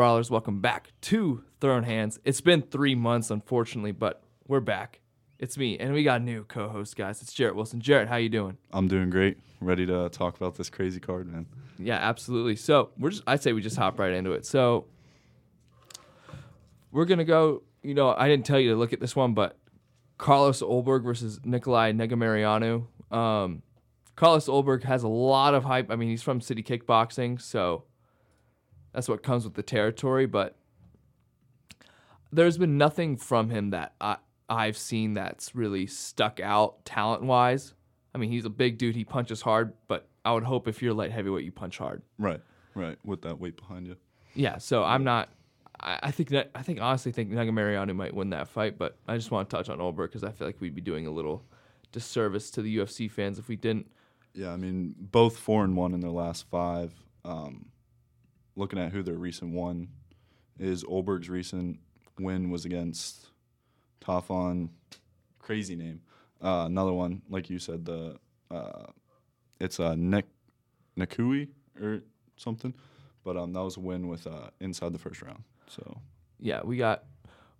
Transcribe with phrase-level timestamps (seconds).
[0.00, 0.30] Brawlers?
[0.30, 2.18] Welcome back to Thrown Hands.
[2.24, 5.00] It's been three months, unfortunately, but we're back.
[5.38, 7.20] It's me, and we got a new co-host, guys.
[7.20, 7.82] It's Jarrett Wilson.
[7.82, 8.56] Jarrett, how you doing?
[8.72, 9.36] I'm doing great.
[9.60, 11.44] Ready to talk about this crazy card, man.
[11.78, 12.56] Yeah, absolutely.
[12.56, 14.46] So we're just I'd say we just hop right into it.
[14.46, 14.86] So
[16.92, 19.58] we're gonna go, you know, I didn't tell you to look at this one, but
[20.16, 22.86] Carlos Ulberg versus Nicolae Negumereanu.
[23.14, 23.60] Um,
[24.16, 25.90] Carlos Ulberg has a lot of hype.
[25.90, 27.84] I mean, he's from City Kickboxing, so
[28.92, 30.26] that's what comes with the territory.
[30.26, 30.56] But
[32.32, 34.16] there's been nothing from him that I,
[34.48, 37.74] I've seen that's really stuck out talent wise.
[38.14, 38.96] I mean, he's a big dude.
[38.96, 42.02] He punches hard, but I would hope if you're light heavyweight, you punch hard.
[42.18, 42.40] Right,
[42.74, 42.98] right.
[43.04, 43.96] With that weight behind you.
[44.34, 44.58] Yeah.
[44.58, 45.28] So I'm not.
[45.80, 49.16] I, I think that I think honestly think Negumereanu might win that fight, but I
[49.16, 51.44] just want to touch on Ulberg because I feel like we'd be doing a little
[51.92, 53.90] disservice to the UFC fans if we didn't.
[54.34, 56.92] Yeah, I mean, both four and one in their last five.
[57.24, 57.66] Um,
[58.56, 59.88] looking at who their recent one
[60.58, 61.78] is, Ulberg's recent
[62.18, 63.28] win was against
[64.00, 64.68] Tafon.
[65.38, 66.00] Crazy name.
[66.42, 68.16] Uh, another one, like you said, the
[68.50, 68.86] uh,
[69.60, 70.26] it's a Nek
[70.98, 71.48] Nakui
[71.80, 72.00] or
[72.36, 72.74] something,
[73.24, 75.42] but um, that was a win with uh, inside the first round.
[75.68, 75.98] So
[76.38, 77.04] Yeah, we got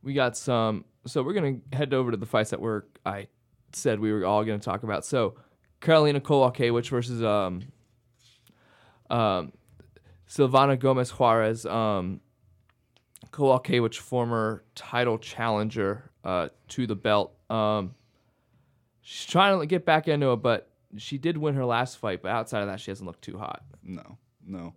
[0.03, 0.85] we got some.
[1.07, 3.29] So we're gonna head over to the fights that we're I
[3.73, 5.05] said we were all gonna talk about.
[5.05, 5.35] So
[5.81, 7.63] Karolina Kowalkiewicz versus um
[9.11, 9.53] um
[10.31, 11.67] Silvana Gomez Juarez.
[11.67, 12.21] Um,
[13.33, 17.35] Kowalkiewicz, former title challenger uh, to the belt.
[17.51, 17.95] Um,
[19.03, 22.23] she's trying to get back into it, but she did win her last fight.
[22.23, 23.63] But outside of that, she hasn't looked too hot.
[23.83, 24.75] No, no.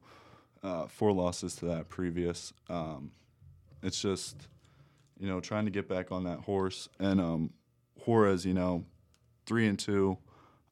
[0.62, 2.54] Uh, four losses to that previous.
[2.69, 3.12] Um,
[3.81, 4.47] it's just,
[5.19, 6.90] you know, trying to get back on that horse.
[7.00, 7.52] And um,
[8.06, 8.86] Juarez, you know,
[9.46, 10.18] three and two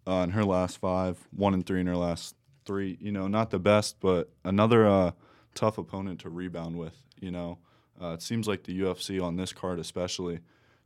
[0.08, 2.36] uh, in her last five, one and three in her last
[2.72, 2.98] three.
[3.02, 5.12] You know, not the best, but another uh,
[5.56, 6.96] tough opponent to rebound with.
[7.20, 7.58] You know,
[8.02, 10.40] uh, it seems like the UFC on this card, especially,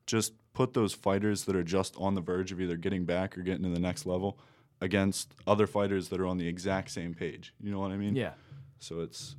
[0.08, 3.42] just put those fighters that are just on the verge of either getting back or
[3.42, 4.40] getting to the next level
[4.82, 7.54] against other fighters that are on the exact same page.
[7.62, 8.16] You know what I mean?
[8.16, 8.32] Yeah.
[8.80, 9.36] So it's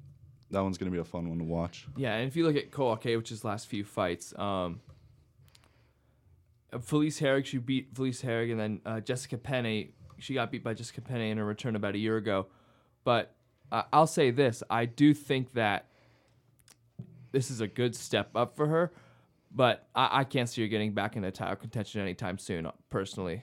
[0.52, 1.86] that one's gonna be a fun one to watch.
[1.96, 4.80] Yeah, and if you look at Kowalkiewicz's last few fights, um,
[6.80, 10.74] Felice Herrig, she beat Felice Herrig, and then uh, Jessica Penne, she got beat by
[10.74, 12.46] Jessica Penne in her return about a year ago.
[13.04, 13.34] But
[13.70, 15.86] uh, I'll say this: I do think that
[17.32, 18.92] this is a good step up for her,
[19.50, 22.70] but I, I can't see her getting back into title contention anytime soon.
[22.90, 23.42] Personally,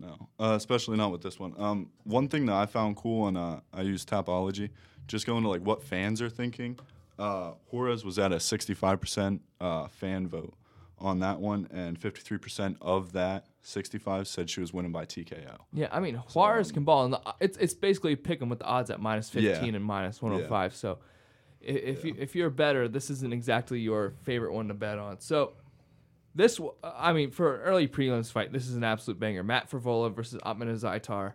[0.00, 1.54] No, uh, especially not with this one.
[1.58, 4.70] Um, one thing that I found cool, and uh, I use Tapology,
[5.06, 6.78] just going to like what fans are thinking.
[7.18, 10.54] Uh, Juarez was at a 65% uh, fan vote
[10.98, 15.56] on that one, and 53% of that 65 said she was winning by TKO.
[15.72, 18.64] yeah, I mean Juarez can ball, and the, it's it's basically pick 'em with the
[18.64, 19.76] odds at minus fifteen Yeah.
[19.76, 20.74] and minus one hundred five.
[20.74, 20.98] So
[21.60, 25.20] if you if you're better, this isn't exactly your favorite one to bet on.
[25.20, 25.54] So
[26.34, 29.42] this, I mean, for an early prelims fight, this is an absolute banger.
[29.42, 31.32] Matt Frevola versus Ottman Zaitar.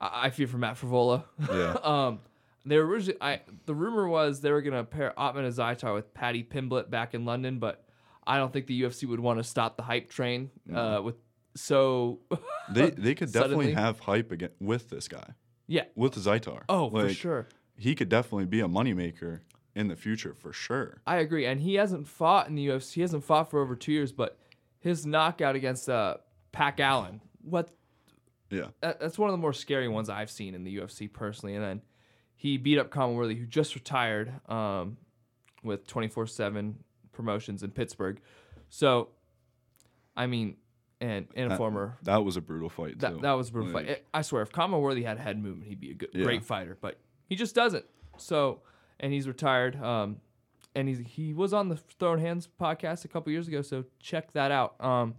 [0.00, 1.24] I, I fear for Matt Frevola.
[1.50, 1.72] Yeah.
[1.82, 2.20] um,
[2.64, 6.44] they were originally, I the rumor was they were gonna pair Ottman Zaitar with Paddy
[6.44, 7.84] Pimblett back in London, but
[8.26, 11.16] I don't think the UFC would want to stop the hype train uh, with
[11.54, 12.20] so.
[12.72, 13.82] They they could definitely Suddenly.
[13.82, 15.34] have hype again with this guy,
[15.66, 15.86] yeah.
[15.96, 16.62] with Zaitar.
[16.68, 17.48] Oh, for Like, sure.
[17.76, 19.40] He could definitely be a moneymaker
[19.74, 21.00] in the future for sure.
[21.04, 22.94] I agree, and he hasn't fought in the UFC.
[22.94, 24.38] He hasn't fought for over two years, but
[24.78, 26.18] his knockout against uh,
[26.52, 27.70] Packalen, what?
[28.50, 28.66] Yeah.
[28.82, 31.56] That, that's one of the more scary ones I've seen in the UFC personally.
[31.56, 31.82] And then
[32.36, 34.96] he beat up Khama Worthy, who just retired um,
[35.64, 38.20] with twenty four seven promotions in Pittsburgh.
[38.68, 39.08] So,
[40.16, 40.56] I mean,
[41.00, 42.96] and and a former That was a brutal fight too.
[42.98, 44.04] that, that was a brutal Like, fight.
[44.12, 46.24] I swear, if Khama Worthy had head movement, he'd be a good, Yeah.
[46.24, 46.76] great fighter.
[46.80, 47.84] But he just doesn't.
[48.18, 48.60] So,
[48.98, 49.80] and he's retired.
[49.82, 50.18] Um,
[50.74, 53.62] and he's he was on the Thrown Hands podcast a couple years ago.
[53.62, 54.74] So check that out.
[54.84, 55.14] Um,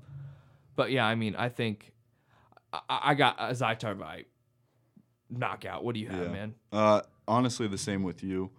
[0.75, 1.91] but yeah, I mean, I think
[2.71, 4.25] I, I got Azaitar by
[5.29, 5.83] knockout.
[5.83, 6.31] What do you have, Yeah.
[6.31, 6.55] man?
[6.71, 8.51] Uh, honestly, the same with you.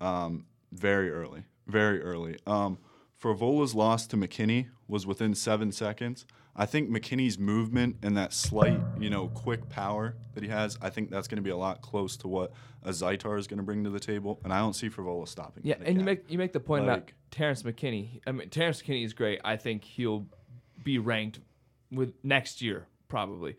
[0.00, 2.38] Um, very early, very early.
[2.46, 2.78] Um,
[3.20, 6.24] Frevola's loss to McKinney was within seven seconds.
[6.60, 10.90] I think McKinney's movement and that slight, you know, quick power that he has, I
[10.90, 12.52] think that's going to be a lot close to what
[12.84, 15.62] Azaitar is going to bring to the table, and I don't see Frevola stopping.
[15.64, 18.20] Yeah, and you make you make the point about Like- Terrence McKinney.
[18.26, 19.40] I mean, Terrence McKinney is great.
[19.42, 20.26] I think he'll
[20.84, 21.40] be ranked
[21.90, 23.56] with next year probably,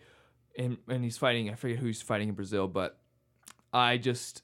[0.55, 1.49] and and he's fighting.
[1.49, 2.99] I forget who he's fighting in Brazil, but
[3.73, 4.43] I just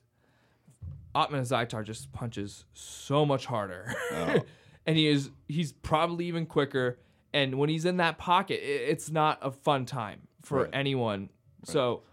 [1.14, 4.40] Ottman Zaitar just punches so much harder, Oh.
[4.88, 6.98] and he is he's probably even quicker.
[7.38, 10.70] And when he's in that pocket, it's not a fun time for Right.
[10.74, 11.30] anyone.
[11.66, 12.04] So,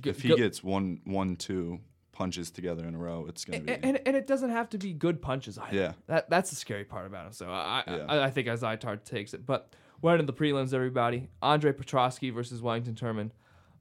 [0.00, 1.78] g- if he go- gets one, one, two
[2.12, 3.72] punches together in a row, it's gonna be.
[3.72, 5.76] and, and, and it doesn't have to be good punches either.
[5.76, 5.92] Yeah.
[6.06, 7.32] That that's the scary part about him.
[7.32, 8.04] So I I, Yeah.
[8.08, 9.44] I, I think Azaitar takes it.
[9.46, 11.28] But we're into the prelims, everybody.
[11.42, 13.30] Andre Petroski versus Wellington Turman.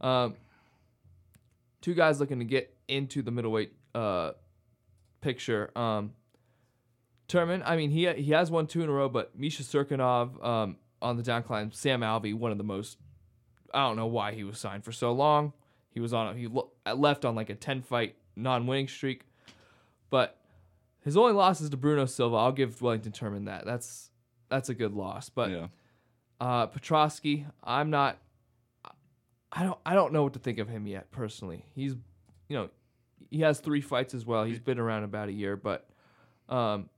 [0.02, 0.36] Um,
[1.82, 4.32] two guys looking to get into the middleweight uh,
[5.22, 5.72] picture.
[5.78, 6.14] Um,
[7.28, 10.78] Turman, I mean, he he has won two in a row, but Misha Cirkunov um,
[11.02, 11.74] on the downcline.
[11.74, 12.98] Sam Alvey, one of the most.
[13.74, 15.54] I don't know why he was signed for so long.
[15.90, 16.38] He was on.
[16.38, 19.26] He lo- left on like a ten fight non-winning streak,
[20.10, 20.38] but
[21.02, 22.36] his only loss is to Bruno Silva.
[22.36, 23.66] I'll give Wellington Turman that.
[23.66, 24.12] That's
[24.50, 25.30] that's a good loss.
[25.30, 25.68] But yeah,
[26.40, 28.20] uh, Petroski, I'm not.
[29.52, 29.80] I don't.
[29.86, 31.12] I don't know what to think of him yet.
[31.12, 31.96] Personally, he's,
[32.50, 32.70] you know,
[33.32, 34.44] he has three fights as well.
[34.44, 35.88] He's been around about a year, but
[36.50, 36.90] um,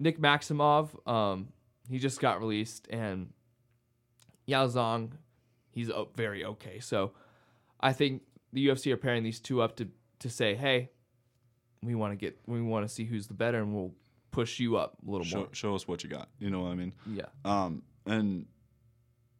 [0.00, 1.48] Nick Maximov, um,
[1.88, 3.32] he just got released, and
[4.46, 5.12] Yao Zong,
[5.70, 6.80] he's very okay.
[6.80, 7.12] So,
[7.80, 8.22] I think
[8.52, 9.88] the UFC are pairing these two up to
[10.20, 10.90] to say, hey,
[11.82, 13.94] we want to get, we want to see who's the better, and we'll
[14.30, 15.48] push you up a little show, more.
[15.52, 16.28] show us what you got.
[16.38, 16.92] You know what I mean?
[17.06, 17.26] Yeah.
[17.44, 18.46] Um, and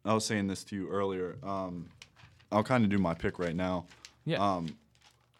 [0.05, 1.37] I was saying this to you earlier.
[1.43, 1.89] Um,
[2.51, 3.85] I'll kind of do my pick right now.
[4.25, 4.37] Yeah.
[4.37, 4.77] Um,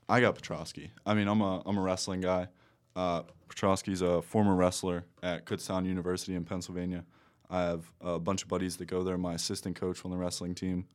[0.08, 0.90] I got Petroski.
[1.06, 2.48] I mean, I'm a I'm a wrestling guy.
[3.00, 7.06] Uh, Petroski's a former wrestler at Kutztown University in Pennsylvania.
[7.50, 9.18] I have a bunch of buddies that go there.
[9.18, 10.86] My assistant coach from the wrestling team,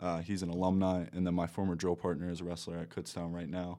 [0.00, 3.32] uh, he's an alumni, and then my former drill partner is a wrestler at Kutztown
[3.32, 3.78] right now.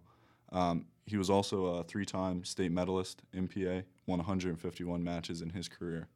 [0.53, 6.07] Um, he was also a three-time state medalist MPA, won 151 matches in his career,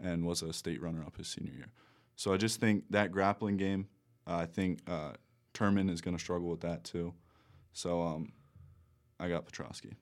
[0.00, 1.72] and was a state runner-up his senior year.
[2.14, 3.88] So I just think that grappling game,
[4.28, 5.14] uh, I think uh,
[5.54, 7.14] Turman is going to struggle with that too.
[7.72, 8.32] So um,
[9.18, 9.94] I got Petrosky.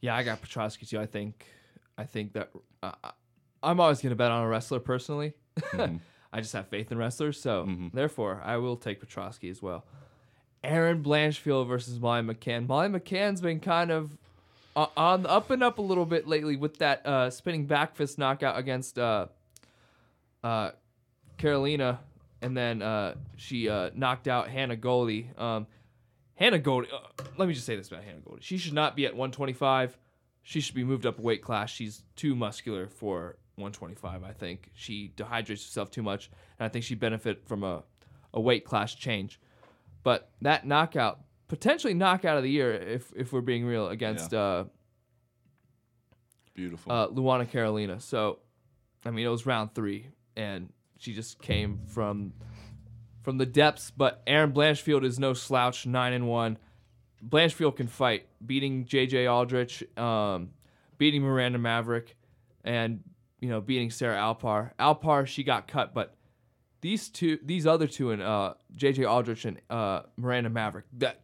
[0.00, 0.98] Yeah, I got Petroski too.
[0.98, 1.46] I think,
[1.98, 2.50] I think that
[2.82, 2.92] uh,
[3.62, 5.34] I'm always gonna bet on a wrestler personally.
[6.32, 9.84] I just have faith in wrestlers, so therefore I will take Petroski as well.
[10.62, 12.68] Erin Blanchfield versus Molly McCann.
[12.68, 14.16] Molly McCann's been kind of
[14.76, 17.96] uh, on the up and up a little bit lately with that uh, spinning back
[17.96, 19.26] fist knockout against uh,
[20.44, 20.70] uh,
[21.38, 22.00] Carolina,
[22.42, 25.30] and then uh, she uh, knocked out Hannah Goldy.
[25.36, 25.66] Um,
[26.40, 26.88] Hannah Goldy.
[26.90, 27.00] Uh,
[27.36, 28.42] let me just say this about Hannah Goldy.
[28.42, 29.98] She should not be at 125.
[30.42, 31.68] She should be moved up a weight class.
[31.68, 34.24] She's too muscular for 125.
[34.24, 37.84] I think she dehydrates herself too much, and I think she benefit from a,
[38.32, 39.38] a weight class change.
[40.02, 44.64] But that knockout, potentially knockout of the year, if if we're being real, against uh,
[46.54, 46.90] Beautiful.
[46.90, 48.00] uh, Luana Carolina.
[48.00, 48.38] So,
[49.04, 52.32] I mean, it was round three, and she just came from
[53.22, 53.90] from the depths.
[53.90, 56.58] But Erin Blanchfield is no slouch, nine and one.
[57.26, 59.26] Blanchfield can fight, beating J.J.
[59.26, 60.50] Aldrich, um,
[60.96, 62.16] beating Miranda Maverick,
[62.64, 63.02] and
[63.40, 64.72] you know beating Sarah Alpar.
[64.78, 66.16] Alpar she got cut, but
[66.80, 69.04] these two, these other two, and uh, J.J.
[69.04, 71.20] Aldrich and uh, Miranda Maverick, that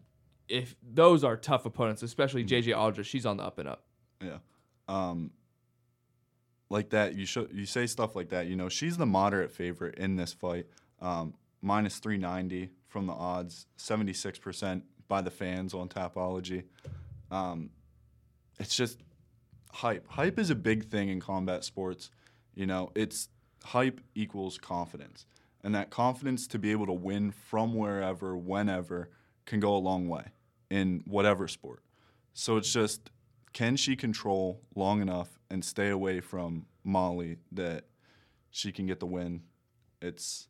[0.49, 2.73] if those are tough opponents, especially J.J.
[2.73, 3.85] Aldrich, she's on the up and up.
[4.23, 4.39] Yeah.
[4.89, 5.31] Um,
[6.69, 8.47] like that, you you say stuff like that.
[8.47, 10.67] You know, she's the moderate favorite in this fight.
[11.01, 16.65] Um, minus 390 from the odds, 76% by the fans on Tapology.
[17.31, 17.71] Um,
[18.59, 18.99] it's just
[19.73, 20.07] hype.
[20.09, 22.11] Hype is a big thing in combat sports.
[22.55, 23.29] You know, it's
[23.65, 25.27] hype equals confidence.
[25.63, 29.11] And that confidence to be able to win from wherever, whenever,
[29.45, 30.25] can go a long way
[30.71, 31.83] in whatever sport.
[32.33, 33.11] So it's just
[33.53, 37.85] can she control long enough and stay away from Molly that
[38.51, 39.43] she can get the win?
[40.03, 40.49] It's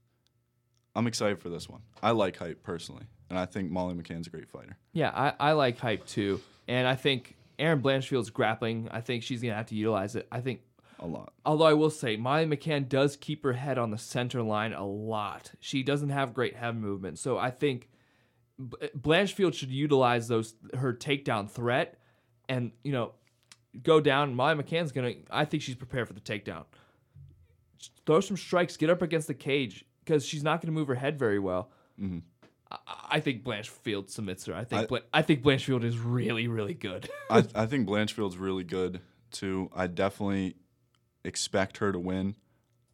[0.97, 1.83] I'm excited for this one.
[2.03, 4.76] I like hype personally, and I think Molly McCann's a great fighter.
[4.93, 6.41] Yeah, I, I like hype too.
[6.67, 10.26] And I think Erin Blanchfield's grappling, I think she's going to have to utilize it.
[10.33, 10.62] I think,
[10.99, 11.33] A lot.
[11.45, 14.85] although I will say, Molly McCann does keep her head on the center line a
[14.87, 15.53] lot.
[15.61, 17.19] She doesn't have great head movement.
[17.19, 17.88] So I think
[18.61, 21.99] Blanchfield should utilize those her takedown threat
[22.49, 23.12] and, you know,
[23.83, 24.35] go down.
[24.35, 26.65] Molly McCann's going to, I think she's prepared for the takedown.
[28.07, 30.95] Throw some strikes, get up against the cage because she's not going to move her
[30.95, 31.71] head very well.
[32.01, 32.19] Mm-hmm.
[32.71, 32.79] I,
[33.11, 34.55] I think Blanchfield submits her.
[34.55, 37.11] I think I- Bla- I think Blanchfield is really really good.
[37.31, 39.71] I, I think Blanchfield's really good too.
[39.75, 40.57] I definitely
[41.25, 42.37] expect her to win.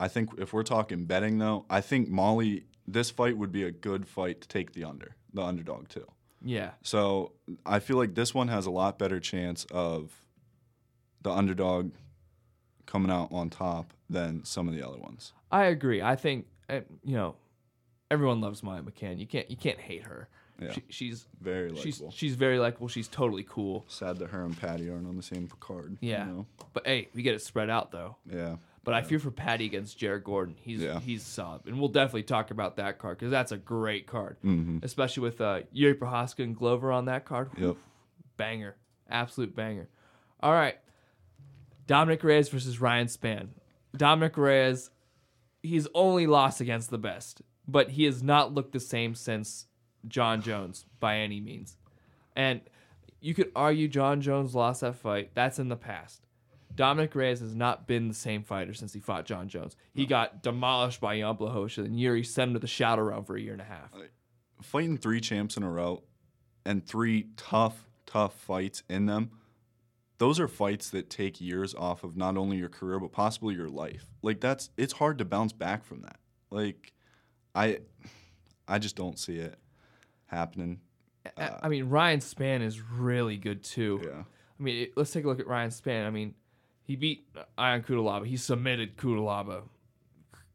[0.01, 3.71] I think if we're talking betting though, I think Molly this fight would be a
[3.71, 6.07] good fight to take the under, the underdog too.
[6.45, 7.33] yeah, So
[7.65, 10.11] I feel like this one has a lot better chance of
[11.23, 11.93] the underdog
[12.87, 15.33] coming out on top than some of the other ones.
[15.53, 16.03] I agree.
[16.03, 17.37] I think uh, you know
[18.11, 19.19] everyone loves Maya McCann.
[19.19, 20.29] You can't you can't hate her.
[20.61, 20.73] Yeah.
[20.73, 22.11] She, she's Very she's likable.
[22.13, 22.87] she's very likable.
[22.89, 23.85] She's totally cool.
[23.89, 25.97] Sad that her and Paddy aren't on the same card.
[26.01, 26.47] you Yeah, know?
[26.73, 28.17] but hey, we get it spread out though.
[28.31, 28.57] Yeah.
[28.85, 30.57] But I fear for Paddy against Jared Gordon.
[30.61, 31.01] He's Yeah.
[31.01, 34.79] he's solid, and we'll definitely talk about that card because that's a great card, Mm-hmm.
[34.83, 37.51] especially with uh, Yuri Prochazka and Glover on that card.
[37.57, 37.77] Yep.
[38.37, 38.77] Banger,
[39.11, 39.89] Absolute banger.
[40.41, 40.77] All right.
[41.87, 43.49] Dominick Reyes versus Ryan Spann.
[43.97, 44.91] Dominick Reyes,
[45.63, 49.67] he's only lost against the best, but he has not looked the same since
[50.09, 51.77] Jon Jones by any means.
[52.35, 52.61] And
[53.21, 55.31] you could argue Jon Jones lost that fight.
[55.35, 56.27] That's in the past.
[56.75, 59.77] Dominick Reyes has not been the same fighter since he fought Jon Jones.
[59.95, 63.37] He got demolished by Jan Blachowicz, and Yuri sent him to the shadow realm for
[63.37, 63.93] a year and a half.
[64.63, 66.03] Fighting three champs in a row
[66.65, 69.31] and three tough, tough fights in them,
[70.23, 73.69] those are fights that take years off of not only your career but possibly your
[73.69, 74.07] life.
[74.23, 76.19] Like that's it's hard to bounce back from that.
[76.49, 76.93] Like
[77.57, 77.79] I
[78.69, 79.59] I just don't see it
[80.27, 80.79] happening.
[81.37, 84.01] I- I mean, Ryan Spann is really good too.
[84.05, 84.23] Yeah.
[84.61, 86.07] I mean, it, let's take a look at Ryan Spann.
[86.07, 86.37] I mean,
[86.85, 87.27] he beat
[87.59, 88.25] Ion Cutelaba.
[88.25, 89.63] He submitted Cutelaba.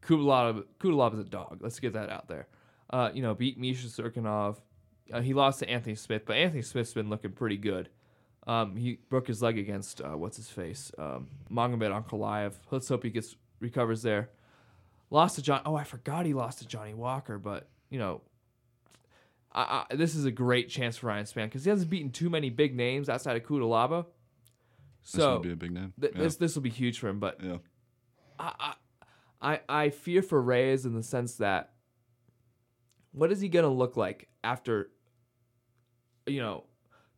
[0.02, 1.60] Cutelaba, Cutelaba's a dog.
[1.60, 2.48] Let's get that out there.
[2.90, 4.62] Uh, you know, beat Misha Cirkunov.
[5.12, 7.90] Uh, he lost to Anthony Smith, but Anthony Smith's been looking pretty good.
[8.48, 12.54] Um, he broke his leg against uh, what's his face, um, Magomed Ankalaev.
[12.72, 14.30] Let's hope he gets recovers there.
[15.10, 15.62] Lost to John.
[15.66, 18.22] Oh, I forgot he lost to Johnny Walker, but you know,
[19.51, 22.30] I, I, this is a great chance for Ryan Spann because he hasn't beaten too
[22.30, 24.06] many big names outside of Cutelaba.
[25.04, 25.94] This So would be a big name.
[26.00, 26.22] th- yeah.
[26.22, 27.20] this this will be huge for him.
[27.20, 27.58] But yeah.
[28.39, 28.74] I, I
[29.42, 31.72] I I fear for Reyes in the sense that
[33.12, 34.89] what is he gonna look like after
[36.25, 36.63] you know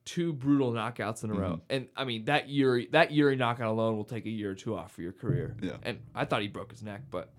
[0.09, 1.51] two brutal knockouts in a row?
[1.51, 1.61] Mm-hmm.
[1.69, 4.75] And I mean that Yuri that Yuri knockout alone will take a year or two
[4.75, 5.55] off for your career.
[5.61, 5.77] Yeah.
[5.83, 7.31] And I thought he broke his neck, but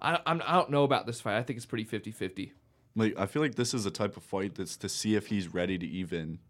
[0.00, 1.36] I I'm, I don't know about this fight.
[1.36, 2.50] I think it's pretty 50-50.
[2.96, 5.54] Like I feel like this is a type of fight that's to see if he's
[5.54, 6.40] ready to even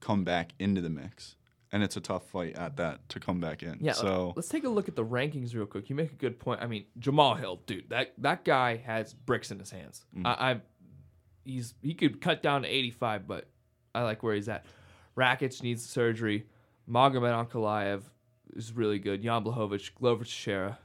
[0.00, 1.36] come back into the mix.
[1.72, 3.78] And it's a tough fight at that to come back in.
[3.80, 3.92] Yeah.
[3.92, 5.90] So let's take a look at the rankings real quick.
[5.90, 6.62] You make a good point.
[6.62, 10.04] I mean, Jamahal Hill, dude, that that guy has bricks in his hands.
[10.16, 10.26] Mm-hmm.
[10.26, 10.60] I, I
[11.44, 13.48] he's he could cut down to 85, but
[13.96, 14.66] I like where he's at.
[15.16, 16.46] Rakic needs surgery.
[16.88, 18.02] Magomed Ankalaev
[18.54, 19.22] is really good.
[19.22, 20.78] Jan Blachowicz, Glover Teixeira.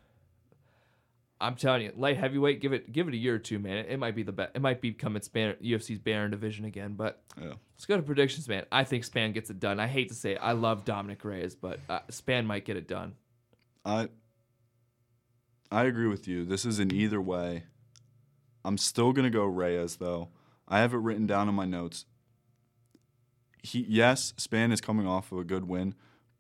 [1.42, 3.78] I'm telling you, light heavyweight, give it give it a year or two, man.
[3.78, 4.52] It, it might be the best.
[4.54, 6.94] It might become its banner, UFC's banner division again.
[6.94, 7.54] But yeah.
[7.74, 8.66] let's go to predictions, man.
[8.72, 9.80] I think Spann gets it done.
[9.80, 12.88] I hate to say it, I love Dominick Reyes, but uh, Spann might get it
[12.88, 13.16] done.
[13.84, 14.10] I
[15.72, 16.46] I agree with you.
[16.46, 17.64] This is an either way.
[18.64, 20.30] I'm still gonna go Reyes though.
[20.68, 22.06] I have it written down in my notes.
[23.64, 25.96] He yes, Spann is coming off of a good win,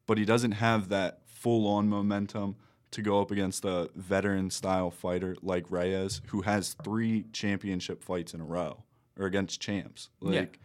[0.08, 2.56] but he doesn't have that full on momentum
[2.92, 8.34] to go up against a veteran style fighter like Reyes, who has three championship fights
[8.34, 8.84] in a row,
[9.18, 10.10] or against champs.
[10.22, 10.42] Yeah.
[10.42, 10.60] Like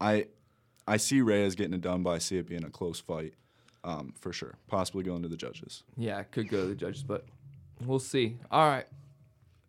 [0.00, 0.26] I
[0.86, 3.34] I see Reyes getting it done, but I see it being a close fight.
[3.82, 4.54] Um, for sure.
[4.66, 5.82] Possibly going to the judges.
[5.98, 7.26] Yeah, it could go to the judges, but
[7.84, 8.38] we'll see.
[8.50, 8.86] All right.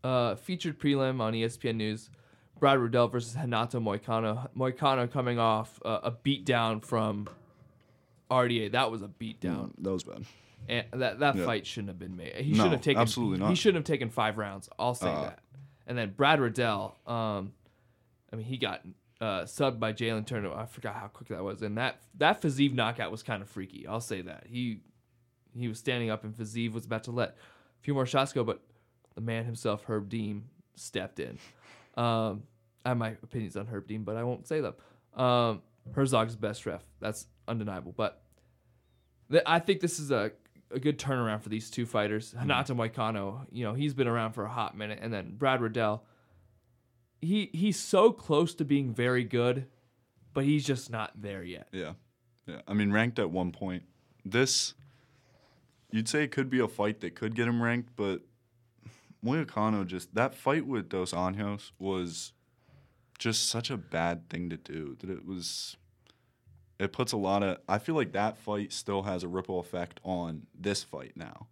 [0.06, 2.10] Uh, featured prelim on ESPN News.
[2.59, 4.50] Brad Riddell versus Renato Moicano.
[4.57, 7.27] Moicano coming off uh, a beatdown from
[8.31, 8.71] RDA.
[8.71, 9.71] That was a beatdown.
[9.79, 10.25] That was bad.
[10.67, 11.45] And that that Yeah.
[11.45, 12.33] fight shouldn't have been made.
[12.35, 13.50] He No, shouldn't have taken absolutely not.
[13.50, 14.69] He shouldn't have taken five rounds.
[14.79, 15.39] I'll say Uh, that.
[15.85, 17.53] And then Brad Riddell, um,
[18.33, 18.81] I mean, he got
[19.21, 20.51] uh, subbed by Jalen Turner.
[20.53, 21.62] I forgot how quick that was.
[21.62, 23.85] And that that Fiziev knockout was kind of freaky.
[23.88, 24.45] I'll say that.
[24.47, 24.81] He
[25.55, 27.33] he was standing up and Fiziev was about to let a
[27.81, 28.62] few more shots go, but
[29.13, 30.45] the man himself, Herb Dean,
[30.75, 31.38] stepped in.
[31.96, 32.44] Um,
[32.84, 34.74] I have my opinions on Herb Dean, but I won't say them.
[35.16, 35.62] Um,
[35.94, 36.84] Herzog's best ref.
[37.00, 37.94] That's undeniable.
[37.96, 38.22] But
[39.32, 40.32] th- I think this is a,
[40.72, 42.36] a good turnaround for these two fighters.
[42.38, 46.04] Renato Moicano, you know, he's been around for a hot minute, and then Brad Riddell.
[47.22, 49.66] He he's so close to being very good,
[50.34, 51.70] but he's just not there yet.
[51.72, 51.94] Yeah.
[52.46, 52.62] Yeah.
[52.68, 53.84] I mean, ranked at one point.
[54.24, 54.74] This,
[55.92, 58.22] you'd say it could be a fight that could get him ranked, but
[59.25, 62.34] Moicano just, that fight with Dos Anjos was
[63.17, 65.77] just such a bad thing to do that it was,
[66.79, 70.00] it puts a lot of, I feel like that fight still has a ripple effect
[70.03, 71.48] on this fight now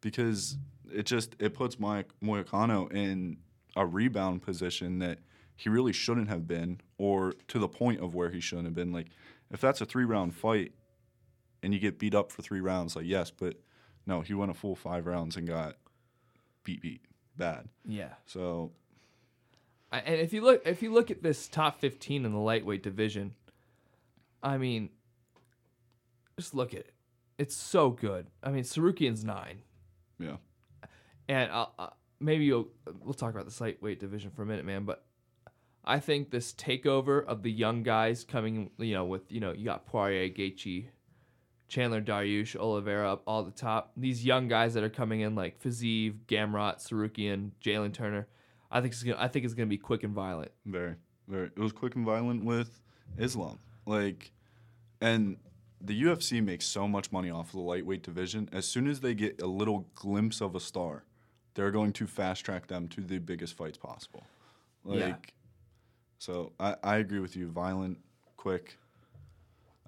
[0.00, 0.56] because
[0.92, 3.38] it just, it puts Moy- Moicano in
[3.76, 5.18] a rebound position that
[5.56, 8.92] he really shouldn't have been or to the point of where he shouldn't have been.
[8.92, 9.08] Like,
[9.50, 10.72] if that's a three round fight
[11.62, 13.56] and you get beat up for three rounds, like yes, but
[14.06, 15.76] no, he went a full five rounds and got
[16.64, 17.02] beat beat
[17.40, 17.68] bad.
[17.84, 18.10] Yeah.
[18.26, 18.70] So
[19.90, 22.82] I- And if you look if you look at this top 15 in the lightweight
[22.84, 23.34] division,
[24.42, 24.90] I mean
[26.38, 26.92] just look at it.
[27.38, 28.26] It's so good.
[28.42, 29.62] I mean, Tsarukyan's 9
[30.18, 30.36] yeah,
[31.28, 31.88] and I'll, uh,
[32.20, 32.68] maybe you'll,
[33.02, 35.04] we'll talk about the lightweight division for a minute, man, but
[35.82, 39.64] I think this takeover of the young guys coming, you know, with, you know, you
[39.64, 40.88] got Poirier, Gaethje,
[41.70, 43.92] Chandler Dariush, Oliveira up all the top.
[43.96, 48.26] These young guys that are coming in like Fiziev, Gamrot, Tsarukyan, Jalen Turner.
[48.70, 50.50] I think it's gonna, I think it's going to be quick and violent.
[50.66, 50.96] very
[51.28, 51.46] very.
[51.46, 52.80] It was quick and violent with
[53.16, 54.32] Islam, like,
[55.00, 55.36] and
[55.80, 58.48] the UFC makes so much money off of the lightweight division.
[58.52, 61.04] As soon as they get a little glimpse of a star,
[61.54, 64.24] they're going to fast track them to the biggest fights possible.
[64.84, 65.14] Like, Yeah.
[66.18, 67.48] so I, I agree with you.
[67.48, 67.98] Violent,
[68.36, 68.76] quick,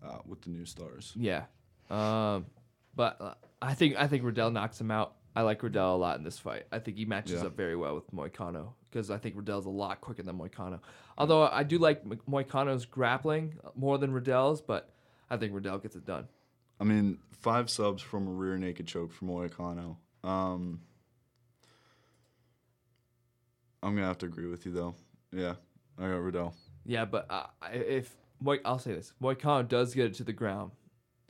[0.02, 1.12] uh, with the new stars.
[1.16, 1.44] Yeah.
[1.92, 2.46] Um,
[2.96, 5.14] but uh, I think I think Riddell knocks him out.
[5.34, 6.64] I like Riddell a lot in this fight.
[6.72, 7.46] I think he matches Yeah.
[7.46, 10.80] up very well with Moicano because I think Riddell's a lot quicker than Moicano.
[11.16, 14.90] Although I do like Mo- Moicano's grappling more than Riddell's, but
[15.30, 16.28] I think Riddell gets it done.
[16.80, 19.96] I mean, five subs from a rear naked choke from Moicano.
[20.22, 20.80] Um,
[23.82, 24.94] I'm gonna have to agree with you though.
[25.32, 25.54] Yeah,
[25.98, 26.54] I got Riddell.
[26.84, 30.72] Yeah, but uh, if Moi, I'll say this, Moicano does get it to the ground.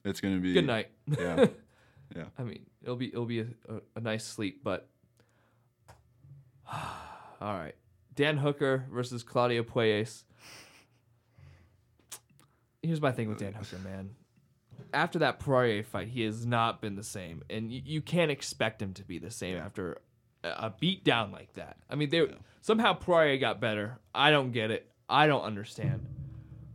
[0.04, 0.88] It's gonna be Good night.
[1.18, 1.46] Yeah,
[2.16, 2.24] yeah.
[2.38, 4.88] I mean, it'll be it'll be a, a, a nice sleep, but
[6.72, 6.78] all
[7.40, 7.74] right.
[8.14, 10.24] Dan Hooker versus Claudio Puelles.
[12.82, 14.10] Here's my thing with Dan Hooker, man.
[14.92, 18.82] After that Poirier fight, he has not been the same, and you, you can't expect
[18.82, 20.02] him to be the same after
[20.44, 21.76] a, beat down like that.
[21.88, 22.26] I mean, they
[22.60, 23.98] somehow Poirier got better.
[24.14, 24.90] I don't get it.
[25.08, 26.06] I don't understand.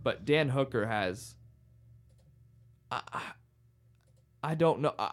[0.02, 1.36] But Dan Hooker has.
[2.92, 3.22] I,
[4.44, 4.94] I, don't know.
[4.98, 5.12] I,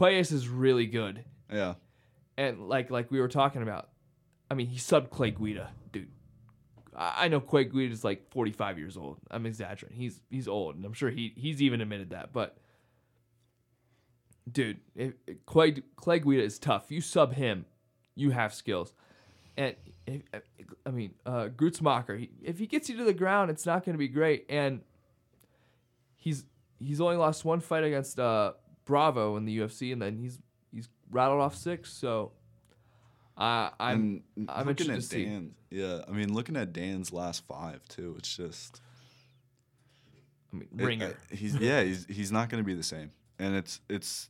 [0.00, 1.74] is really good, Yeah,
[2.36, 3.88] and like like we were talking about,
[4.50, 6.08] I mean he subbed Clay Guida, dude.
[6.96, 9.18] I, I know Clay Guida is like 45 years old.
[9.30, 9.98] I'm exaggerating.
[9.98, 12.32] He's he's old, and I'm sure he he's even admitted that.
[12.32, 12.56] But
[14.50, 16.90] dude, if, if Clay Clay Guida is tough.
[16.90, 17.66] You sub him,
[18.14, 18.94] you have skills,
[19.56, 19.74] and
[20.06, 20.22] if,
[20.86, 22.18] I mean uh, Grutzmacher.
[22.18, 24.46] He, if he gets you to the ground, it's not going to be great.
[24.48, 24.80] And
[26.16, 26.44] he's
[26.80, 28.52] he's only lost one fight against uh,
[28.84, 30.38] Bravo in the UFC, and then he's
[30.72, 31.92] he's rattled off six.
[31.92, 32.32] So
[33.36, 35.08] I I'm and I'm looking at.
[35.08, 35.52] Dan.
[35.70, 38.14] Yeah, I mean, looking at Dan's last five too.
[38.18, 38.80] It's just
[40.52, 41.06] I mean it- ringer.
[41.06, 44.28] uh, he's yeah, he's he's not going to be the same, and it's it's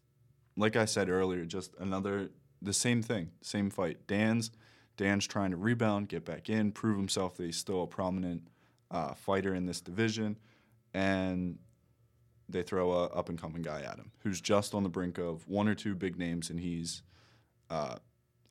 [0.56, 4.06] like I said earlier, just another the same thing, same fight.
[4.06, 4.50] Dan's
[4.96, 8.42] Dan's trying to rebound, get back in, prove himself that he's still a prominent
[8.90, 10.36] uh, fighter in this division,
[10.92, 11.58] and
[12.52, 15.46] they throw a up and coming guy at him who's just on the brink of
[15.48, 17.02] one or two big names, and he's
[17.70, 17.96] uh,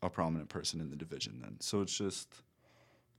[0.02, 1.40] a prominent person in the division.
[1.42, 2.34] Then, so it's just,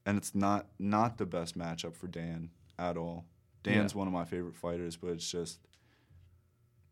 [0.06, 3.26] and it's not not the best matchup for Dan at all.
[3.62, 3.98] Dan's Yeah.
[3.98, 5.60] one of my favorite fighters, but it's just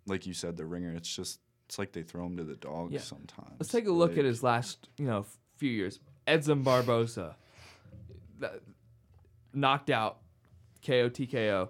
[0.06, 0.92] like you said, the ringer.
[0.92, 3.00] It's just it's like they throw him to the dogs Yeah.
[3.00, 3.56] sometimes.
[3.58, 5.26] Let's take a look Like, at his last, you know,
[5.58, 6.00] few years.
[6.26, 7.34] Edson Barbosa,
[9.52, 10.18] knocked out,
[10.84, 11.68] KO TKO.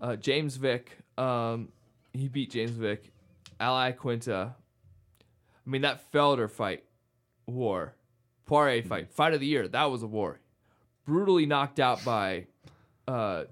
[0.00, 1.68] Uh, James Vick, um,
[2.12, 3.12] he beat James Vick.
[3.58, 4.54] Al Iaquinta.
[4.54, 6.84] I mean that Felder fight,
[7.46, 7.94] war.
[8.46, 8.88] Poirier Mm-hmm.
[8.88, 9.66] fight, fight of the year.
[9.66, 10.40] That was a war.
[11.04, 12.46] Brutally knocked out by
[13.08, 13.44] uh,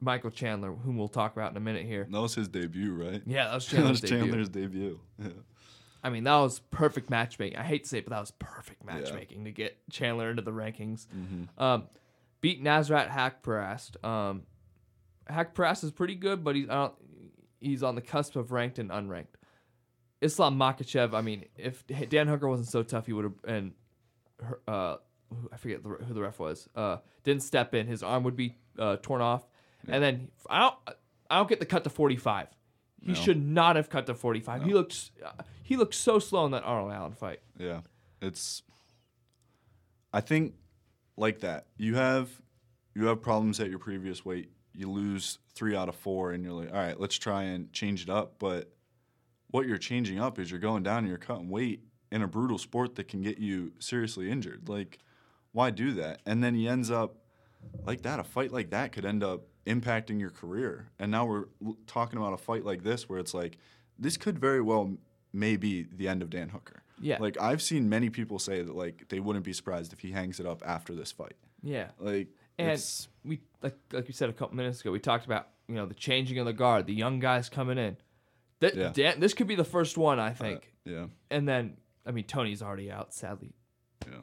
[0.00, 2.06] Michael Chandler, whom we'll talk about in a minute here.
[2.10, 3.22] That was his debut, right?
[3.26, 4.18] Yeah, that was that Chandler's was debut.
[4.18, 5.00] Chandler's debut.
[5.22, 5.28] Yeah.
[6.02, 7.58] I mean, that was perfect matchmaking.
[7.58, 10.52] I hate to say it, but that was perfect matchmaking to get Chandler into the
[10.52, 11.06] rankings.
[11.58, 11.84] Um,
[12.40, 14.02] beat Nasrat Haqparast.
[14.04, 14.42] Um,
[15.30, 16.94] Haqparast is pretty good, but he's don't,
[17.60, 19.34] he's on the cusp of ranked and unranked.
[20.20, 21.14] Islam Makhachev.
[21.14, 23.72] I mean, if Dan Hooker wasn't so tough, he would have and
[24.68, 24.96] uh,
[25.52, 26.68] I forget who the ref was.
[26.74, 27.86] Uh, didn't step in.
[27.86, 29.46] His arm would be uh, torn off,
[29.88, 30.74] and then I don't
[31.28, 32.48] I don't get the cut to forty five.
[33.00, 33.14] He No.
[33.14, 34.62] should not have cut to forty five.
[34.62, 37.40] He looked uh, he looked so slow in that Arnold Allen fight.
[37.58, 37.80] Yeah,
[38.22, 38.62] it's.
[40.12, 40.54] I think,
[41.18, 42.30] like that, you have,
[42.94, 44.50] you have problems at your previous weight.
[44.76, 48.02] You lose three out of four, and you're like, all right, let's try and change
[48.02, 48.34] it up.
[48.38, 48.70] But
[49.50, 51.80] what you're changing up is you're going down and you're cutting weight
[52.12, 54.68] in a brutal sport that can get you seriously injured.
[54.68, 54.98] Like,
[55.52, 56.20] why do that?
[56.26, 57.16] And then he ends up
[57.84, 58.20] like that.
[58.20, 60.88] A fight like that could end up impacting your career.
[60.98, 61.44] And now we're
[61.86, 63.58] talking about a fight like this where it's like,
[63.98, 64.96] this could very well
[65.32, 66.82] may be the end of Dan Hooker.
[67.00, 67.18] Yeah.
[67.18, 70.40] Like I've seen many people say that like they wouldn't be surprised if he hangs
[70.40, 71.36] it up after this fight.
[71.62, 71.88] Yeah.
[71.98, 75.48] Like And it's we like like you said a couple minutes ago, we talked about
[75.68, 77.96] you know the changing of the guard, the young guys coming in.
[78.60, 78.90] That Yeah.
[78.92, 80.72] Dan, this could be the first one, I think.
[80.84, 83.52] yeah, and then I mean Tony's already out, sadly.
[84.06, 84.20] yeah.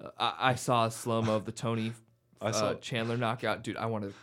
[0.00, 1.92] Uh, I, I saw a slow mo of the Tony
[2.40, 3.76] I uh, saw Chandler knockout, dude.
[3.76, 4.14] I wanted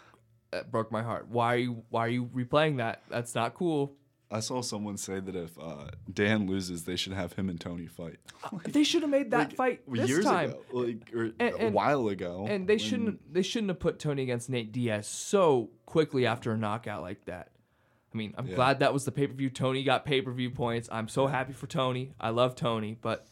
[0.51, 1.27] that broke my heart.
[1.29, 3.01] Why are you Why are you replaying that?
[3.09, 3.93] That's not cool.
[4.31, 7.85] I saw someone say that if uh, Dan loses, they should have him and Tony
[7.85, 8.17] fight.
[8.67, 10.49] They should have made that fight this years time.
[10.51, 12.45] ago, like or And- a while ago.
[12.49, 16.51] And they when- shouldn't they shouldn't have put Tony against Nate Diaz so quickly after
[16.51, 17.51] a knockout like that.
[18.13, 18.55] I mean, I'm Yeah.
[18.55, 19.49] glad that was the pay per view.
[19.49, 20.89] Tony got pay per view points.
[20.91, 22.13] I'm so happy for Tony.
[22.19, 23.27] I love Tony, but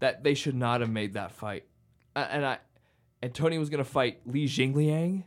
[0.00, 1.64] that they should not have made that fight.
[2.16, 2.58] And I
[3.22, 5.24] and Tony was gonna fight Li Jingliang.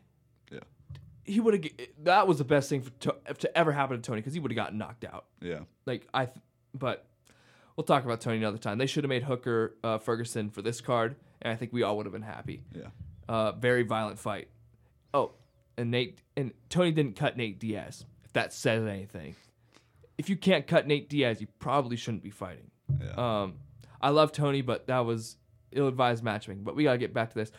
[1.23, 1.71] He would have.
[2.03, 4.51] That was the best thing for to, to ever happen to Tony because he would
[4.51, 5.25] have gotten knocked out.
[5.41, 5.59] Yeah.
[5.85, 6.37] Like I, th-
[6.73, 7.05] but
[7.75, 8.77] we'll talk about Tony another time.
[8.77, 11.97] They should have made Hooker uh, Ferguson for this card, and I think we all
[11.97, 12.63] would have been happy.
[12.73, 12.87] Yeah.
[13.29, 14.47] Uh, very violent fight.
[15.13, 15.33] Oh,
[15.77, 18.05] and Nate and Tony didn't cut Nate Diaz.
[18.25, 19.35] If that says anything,
[20.17, 22.71] if you can't cut Nate Diaz, you probably shouldn't be fighting.
[22.99, 23.41] Yeah.
[23.43, 23.53] Um,
[24.01, 25.37] I love Tony, but that was
[25.71, 26.63] ill-advised matchmaking.
[26.63, 27.51] But we gotta get back to this.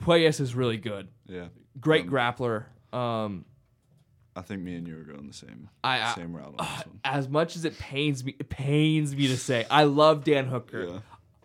[0.00, 1.08] Puelles is really good.
[1.26, 1.46] yeah.
[1.80, 2.66] Great Um, grappler.
[2.92, 3.44] Um,
[4.36, 6.86] I think me and you are going the same I- I- same route on this
[6.86, 7.00] one.
[7.04, 10.84] as much as it pains me, it pains me to say, I love Dan Hooker.
[10.86, 10.98] Yeah.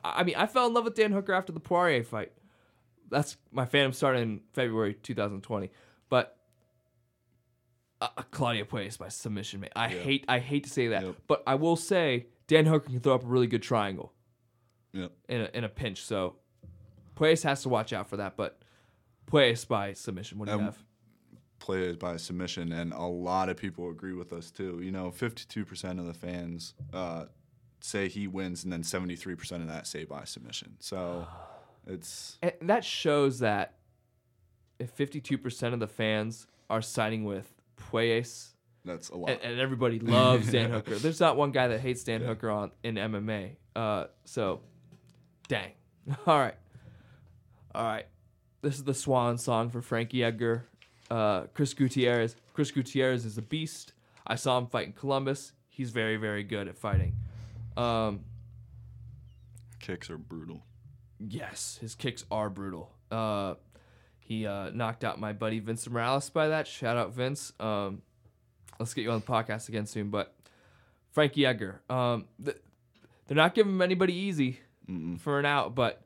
[0.03, 2.31] I mean, I fell in love with Dan Hooker after the Poirier fight.
[3.09, 5.69] That's my fandom started in February 2020.
[6.09, 6.37] But
[8.01, 9.71] uh, Claudio Puelles by submission, mate.
[9.75, 10.01] I Yeah.
[10.01, 11.15] hate, I hate to say that, Yep.
[11.27, 14.13] but I will say Dan Hooker can throw up a really good triangle
[14.91, 15.11] Yep.
[15.29, 16.03] in a, in a pinch.
[16.03, 16.35] So
[17.15, 18.35] Puelles has to watch out for that.
[18.35, 18.61] But
[19.27, 20.37] Puelles by submission.
[20.37, 20.83] What do you Um, have?
[21.63, 24.81] Play it by submission, and a lot of people agree with us too.
[24.83, 27.25] You know, 52% of the fans uh,
[27.79, 30.75] say he wins, and then 73% of that say by submission.
[30.81, 31.25] So
[31.87, 33.75] it's And that shows that
[34.77, 38.49] if 52% of the fans are siding with Puelles
[38.83, 39.29] that's a lot.
[39.29, 40.95] and, and everybody loves Dan Hooker.
[40.95, 42.27] There's not one guy that hates Dan Yeah.
[42.27, 43.55] Hooker on in MMA.
[43.73, 44.59] Uh, so,
[45.47, 45.71] dang.
[46.27, 46.55] All right,
[47.73, 48.05] all right.
[48.61, 50.67] This is the swan song for Frankie Edgar,
[51.13, 52.35] uh, Chris Gutierrez.
[52.53, 53.93] Chris Gutierrez is a beast.
[54.25, 55.53] I saw him fight in Columbus.
[55.69, 57.15] He's very, very good at fighting.
[57.77, 58.21] Um,
[59.79, 60.63] Kicks are brutal.
[61.19, 62.91] Yes, his kicks are brutal.
[63.11, 63.55] Uh,
[64.19, 66.67] he uh, knocked out my buddy Vince Morales by that.
[66.67, 67.51] Shout out Vince.
[67.59, 68.01] Um,
[68.79, 70.09] let's get you on the podcast again soon.
[70.09, 70.33] But
[71.11, 72.57] Frankie Edgar, um, th-
[73.27, 75.19] they're not giving him anybody easy Mm-mm.
[75.19, 75.75] for an out.
[75.75, 76.02] But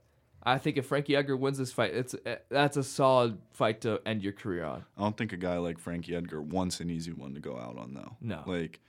[0.48, 4.00] I think if Frankie Edgar wins this fight, it's uh, that's a solid fight to
[4.06, 4.86] end your career on.
[4.98, 7.78] I don't think a guy like Frankie Edgar wants an easy one to go out
[7.78, 8.16] on though.
[8.22, 8.44] No.
[8.46, 8.80] Like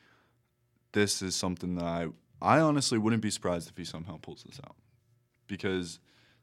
[0.92, 2.07] this is something that I
[2.40, 4.77] I honestly wouldn't be surprised if he somehow pulls this out.
[5.49, 5.99] Because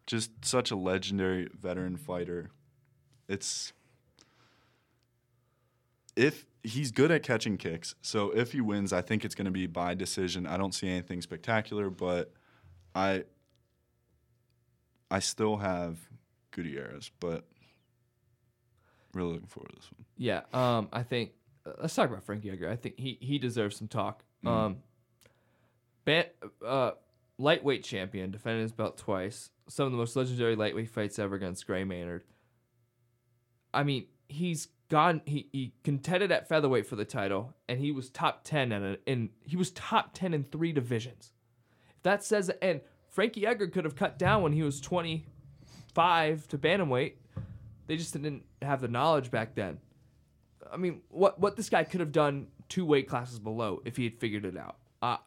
[0.05, 2.49] just such a legendary veteran fighter.
[3.29, 3.71] It's
[6.17, 9.51] if he's good at catching kicks, so if he wins, I think it's going to
[9.51, 10.45] be by decision.
[10.45, 12.33] I don't see anything spectacular, but
[12.93, 13.23] I
[15.11, 15.97] I still have
[16.51, 17.45] Gutierrez, but
[19.13, 20.05] really looking forward to this one.
[20.17, 21.31] Yeah, um, I think
[21.65, 22.69] uh, let's talk about Frankie Edgar.
[22.69, 24.23] I think he he deserves some talk.
[24.43, 24.49] Mhm.
[24.49, 24.77] Um,
[26.05, 26.25] ban-
[26.65, 26.91] uh,
[27.37, 29.49] lightweight champion, defended his belt twice.
[29.67, 32.23] Some of the most legendary lightweight fights ever against Gray Maynard.
[33.73, 35.21] I mean, he's gone.
[35.25, 38.99] He he contended at featherweight for the title, and he was top ten at a,
[39.05, 41.31] in he was top ten in three divisions.
[41.97, 42.81] If that says and
[43.15, 45.25] Frankie Edgar could have cut down when he was twenty
[45.93, 47.13] five to bantamweight.
[47.87, 49.79] They just didn't have the knowledge back then.
[50.69, 54.03] I mean, what what this guy could have done two weight classes below if he
[54.03, 54.75] had figured it out.
[55.01, 55.17] Uh,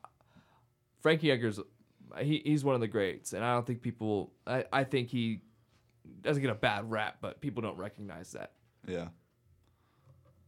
[1.00, 1.58] Frankie Edgar's
[2.20, 4.34] he, he's one of the greats, and I don't think people.
[4.46, 5.40] I, I think he
[6.20, 8.52] doesn't get a bad rap, but people don't recognize that.
[8.86, 9.08] Yeah.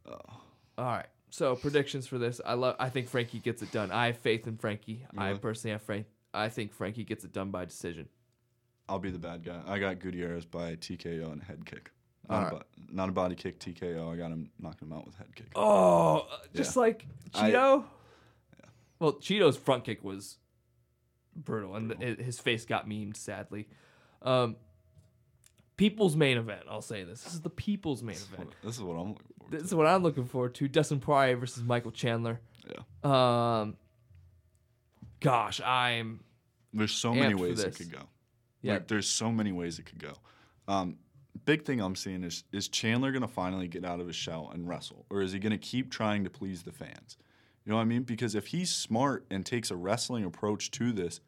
[0.07, 0.41] Oh.
[0.77, 2.39] All right, so predictions for this.
[2.45, 2.77] I love.
[2.79, 3.91] I think Frankie gets it done.
[3.91, 5.07] I have faith in Frankie.
[5.17, 6.05] I personally have Frank.
[6.33, 8.09] I think Frankie gets it done by decision.
[8.89, 9.61] I'll be the bad guy.
[9.67, 11.91] I got Gutierrez by TKO and head kick.
[12.29, 12.53] Not, Alright.
[12.53, 14.13] a, bo- not a body kick TKO.
[14.13, 15.47] I got him knocking him out with head kick.
[15.57, 17.85] Oh, uh, just like I- Chito.
[18.99, 20.37] Well, Chito's front kick was
[21.35, 23.67] brutal, and th- his face got memed sadly.
[24.23, 24.57] Um,
[25.77, 26.63] people's main event.
[26.69, 27.23] I'll say this.
[27.23, 28.49] This is the people's main This is, event.
[28.49, 29.51] what, this is what I'm looking for.
[29.51, 32.41] This is what I'm looking forward to: Dustin Poirier versus Michael Chandler.
[32.69, 33.61] Yeah.
[33.63, 33.77] Um,
[35.21, 36.21] gosh, I'm
[36.73, 38.09] There's so many ways it could go.
[38.63, 38.75] Yeah.
[38.75, 40.15] Like, there's so many ways it could go.
[40.69, 40.99] Um,
[41.45, 44.69] big thing I'm seeing is is Chandler gonna finally get out of his shell and
[44.69, 47.17] wrestle, or is he gonna keep trying to please the fans?
[47.65, 48.03] You know what I mean?
[48.03, 51.21] Because if he's smart and takes a wrestling approach to this,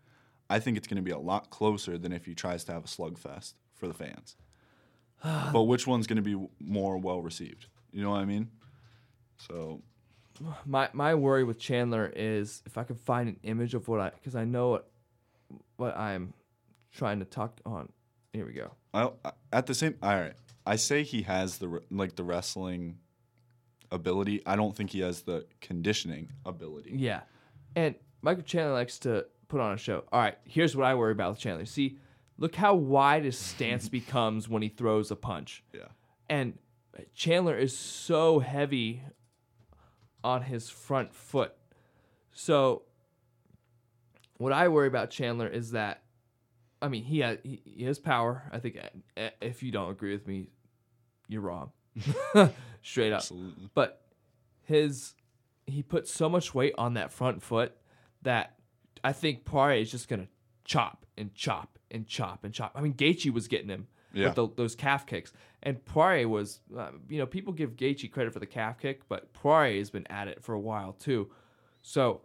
[0.49, 2.89] I think it's gonna be a lot closer than if he tries to have a
[2.89, 4.37] slugfest for the fans.
[5.53, 7.67] but which one's gonna be more well received?
[7.93, 8.51] You know what I mean?
[9.39, 9.83] So
[10.67, 14.11] my my worry with Chandler is if I can find an image of what I
[14.11, 14.91] because I know what
[15.77, 16.35] what I'm
[16.93, 17.89] trying to talk on.
[18.33, 18.73] Here we go.
[18.95, 19.11] I,
[19.53, 20.35] at the same, all right.
[20.67, 22.99] I say he has the like the wrestling
[23.91, 24.43] ability.
[24.47, 26.93] I don't think he has the conditioning ability.
[26.95, 27.21] Yeah.
[27.75, 30.05] And Michael Chandler likes to put on a show.
[30.13, 31.67] All right, here's what I worry about with Chandler.
[31.67, 31.99] See,
[32.39, 35.63] look how wide his stance becomes when he throws a punch.
[35.73, 35.89] Yeah,
[36.29, 36.59] And
[37.15, 39.03] Chandler is so heavy
[40.25, 41.53] on his front foot.
[42.33, 42.83] So
[44.39, 46.03] what I worry about Chandler is that
[46.81, 48.43] I mean, he has he, has power.
[48.53, 48.77] I think
[49.17, 50.49] uh, if you don't agree with me,
[51.29, 51.71] you're wrong.
[52.83, 53.19] straight up.
[53.19, 53.71] Absolutely.
[53.73, 54.03] But
[54.65, 55.15] his
[55.67, 57.73] he put so much weight on that front foot
[58.23, 58.57] that
[59.05, 60.29] I think Poirier is just gonna
[60.65, 62.73] chop and chop and chop and chop.
[62.75, 64.27] I mean, Gaethje was getting him Yeah.
[64.27, 66.61] with the, those calf kicks, and Poirier was.
[66.77, 70.07] Uh, you know, people give Gaethje credit for the calf kick, but Poirier has been
[70.11, 71.31] at it for a while too.
[71.83, 72.21] So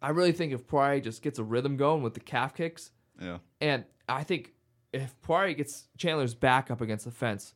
[0.00, 3.38] I really think if Poirier just gets a rhythm going with the calf kicks, Yeah.
[3.60, 4.52] and I think
[4.92, 7.54] if Poirier gets Chandler's back up against the fence,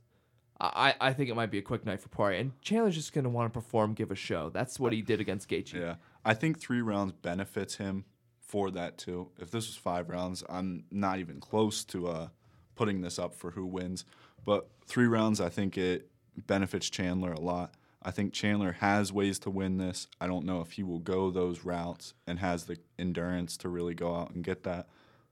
[0.59, 2.39] I, I think it might be a quick night for Poirier.
[2.41, 4.49] And Chandler's just going to want to perform, give a show.
[4.49, 5.75] That's what he did against Gaethje.
[5.75, 5.95] Yeah.
[6.25, 8.05] I think three rounds benefits him
[8.41, 9.29] for that too.
[9.39, 12.29] If this was five rounds, I'm not even close to uh,
[12.77, 14.05] putting this up for who wins.
[14.45, 16.09] But three rounds, I think it
[16.47, 17.75] benefits Chandler a lot.
[18.03, 20.07] I think Chandler has ways to win this.
[20.21, 23.95] I don't know if he will go those routes and has the endurance to really
[23.95, 24.87] go out and get that.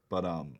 [0.08, 0.56] But um,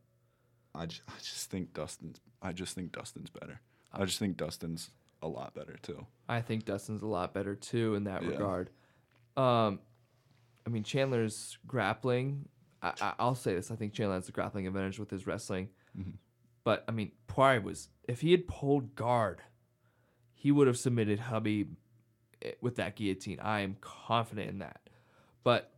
[0.75, 2.21] I just, think Dustin's.
[2.41, 3.61] I just think Dustin's better.
[3.93, 4.91] I just think Dustin's
[5.23, 6.07] a lot better too.
[6.29, 8.29] I think Dustin's a lot better too in that Yeah.
[8.29, 8.71] regard.
[9.37, 9.81] Um,
[10.67, 12.49] I mean, Chandler's grappling.
[12.83, 15.71] I, I, I'll say this: I think Chandler has the grappling advantage with his wrestling.
[15.99, 16.11] Mm-hmm.
[16.65, 19.43] But I mean, Poirier was if he had pulled guard,
[20.33, 21.69] he would have submitted Hubby
[22.43, 23.39] eh, with that guillotine.
[23.41, 24.81] I am confident in that.
[25.43, 25.71] But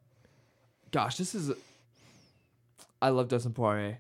[0.93, 1.53] gosh, this is.
[3.03, 3.99] I love Dustin Poirier.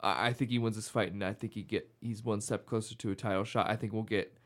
[0.00, 2.66] I, I think he wins this fight, and I think he get he's one step
[2.66, 3.70] closer to a title shot.
[3.70, 4.36] I think we'll get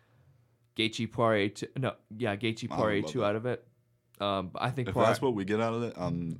[0.76, 1.68] Gaethje Poirier two.
[1.78, 3.26] No, yeah, Gaethje Poirier two that.
[3.26, 3.66] out of it.
[4.20, 6.38] Um, but I think If Poirier, that's what we get out of it, um,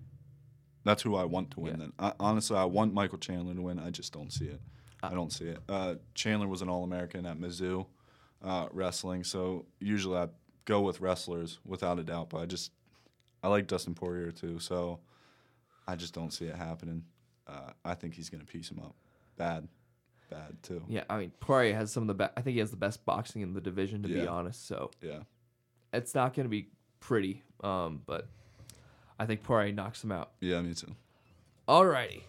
[0.85, 1.73] that's who I want to win.
[1.73, 1.79] Yeah.
[1.79, 3.79] Then I, honestly, I want Michael Chandler to win.
[3.79, 4.61] I just don't see it.
[5.03, 5.59] I don't see it.
[5.69, 7.87] Uh, Chandler was an All American at Mizzou
[8.43, 10.29] uh, wrestling, so usually I
[10.65, 12.31] go with wrestlers without a doubt.
[12.31, 12.71] But I just
[13.43, 15.01] I like Dustin Poirier too, so
[15.89, 17.05] I just don't see it happening.
[17.47, 18.95] Uh, I think he's gonna piece him up,
[19.37, 19.67] bad,
[20.31, 20.83] bad too.
[20.89, 22.33] yeah, I mean Poirier has some of the best.
[22.37, 24.67] I think he has the best boxing in the division, to be honest.
[24.69, 25.21] So Yeah,
[25.93, 26.69] it's not going to be
[27.01, 27.43] pretty.
[27.65, 28.29] Um, but
[29.19, 30.31] I think Poirier knocks him out.
[30.41, 30.95] yeah, me too.
[31.69, 32.23] Alrighty.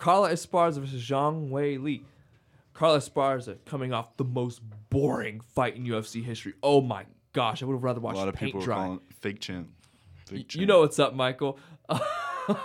[0.00, 2.02] Carla Esparza versus Zhang Weili.
[2.72, 6.54] Carla Esparza coming off the most boring fight in UFC history.
[6.62, 8.76] Oh my gosh, I would have rather watched A lot of paint people dry.
[8.76, 9.68] calling fake champ.
[10.26, 10.60] Fake champ.
[10.60, 11.58] You know what's up, Michael.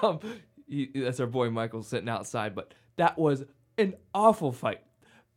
[0.01, 0.19] Um,
[0.67, 3.43] he- that's our boy Michael sitting outside, but that was
[3.77, 4.81] an awful fight.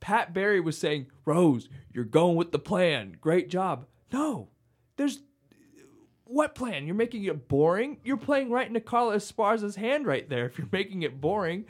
[0.00, 3.18] Pat Barry was saying, Rose, you're going with the plan.
[3.20, 3.84] Great job.
[4.10, 4.48] No,
[4.96, 5.20] there's
[6.24, 6.86] what plan?
[6.86, 7.98] You're making it boring?
[8.04, 11.66] You're playing right into Carla Esparza's hand right there if you're making it boring.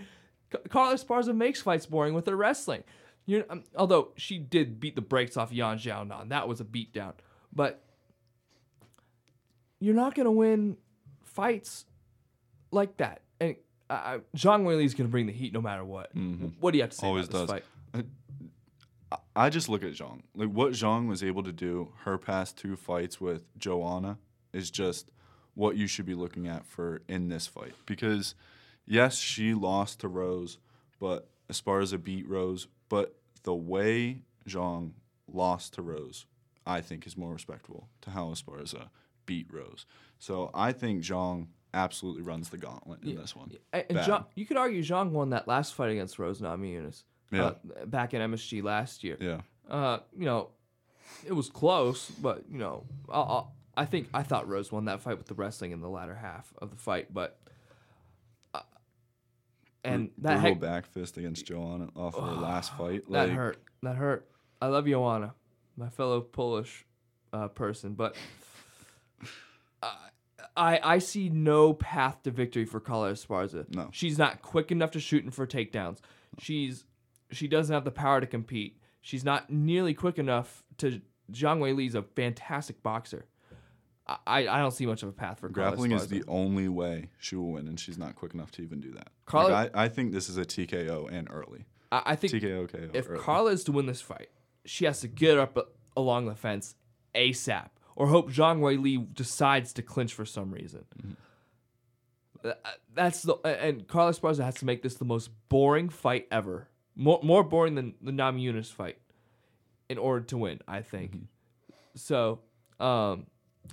[0.50, 2.84] Ca- Carla Esparza makes fights boring with her wrestling.
[3.26, 6.30] You um, although she did beat the brakes off Yan Xiaonan.
[6.30, 7.12] That was a beatdown.
[7.52, 7.82] But
[9.80, 10.76] you're not going to win
[11.24, 11.84] fights
[12.70, 13.22] like that.
[13.40, 13.56] And
[13.90, 16.10] uh, Zhang Weili is going to bring the heat no matter what.
[16.60, 17.06] What do you have to say Mm-hmm.
[17.06, 17.50] Always about this does.
[17.50, 17.64] fight?
[17.94, 18.04] I-
[19.34, 20.20] I just look at Zhang.
[20.34, 24.18] Like what Zhang was able to do her past two fights with Joanna
[24.52, 25.10] is just
[25.54, 27.72] what you should be looking at for in this fight.
[27.86, 28.34] Because
[28.88, 30.58] yes, she lost to Rose,
[30.98, 32.66] but Esparza beat Rose.
[32.88, 34.92] But the way Zhang
[35.32, 36.26] lost to Rose,
[36.66, 38.88] I think is more respectable to how Esparza
[39.26, 39.86] beat Rose.
[40.18, 43.52] So I think Zhang absolutely runs the gauntlet in this one.
[43.72, 47.04] And and Zhang, you could argue Zhang won that last fight against Rose Namajunas.
[47.30, 47.42] Yeah.
[47.42, 47.54] Uh,
[47.86, 49.18] back in MSG last year.
[49.20, 49.40] Yeah.
[49.68, 50.48] Uh, you know,
[51.26, 55.00] it was close, but you know, i I'll, I think I thought Rose won that
[55.00, 57.38] fight with the wrestling in the latter half of the fight, but
[59.88, 63.10] and that Brutal heck, back fist against Joanna off her last fight.
[63.10, 63.62] that hurt.
[63.82, 64.28] That hurt.
[64.60, 65.34] I love Joanna,
[65.76, 66.84] my fellow Polish
[67.32, 68.16] uh, person, but
[69.82, 69.92] uh,
[70.56, 73.72] I I see no path to victory for Carla Esparza.
[73.74, 73.88] No.
[73.92, 75.98] she's not quick enough to shoot for takedowns.
[76.38, 76.84] She's
[77.30, 78.80] she doesn't have the power to compete.
[79.00, 81.00] She's not nearly quick enough to.
[81.30, 83.26] Zhang Weili's a fantastic boxer.
[84.26, 87.10] I, I don't see much of a path for Carla Grappling is the only way
[87.18, 89.08] she will win, and she's not quick enough to even do that.
[89.28, 91.64] Carla- Like, I, I think this is a TKO and early.
[91.92, 92.90] I, I think TKO, KO.
[92.94, 93.20] if early.
[93.20, 94.28] Carla is to win this fight,
[94.64, 95.64] she has to get up a-
[95.96, 96.74] along the fence
[97.14, 100.84] ASAP, or hope Zhang Weili decides to clinch for some reason.
[101.00, 101.12] Mm-hmm.
[102.44, 102.52] Uh,
[102.94, 107.18] That's the and Carla Esparza has to make this the most boring fight ever, more
[107.22, 108.98] more boring than the Namajunas fight,
[109.88, 110.60] in order to win.
[110.68, 111.12] I think.
[111.12, 111.24] Mm-hmm.
[111.96, 112.40] So,
[112.78, 113.26] um,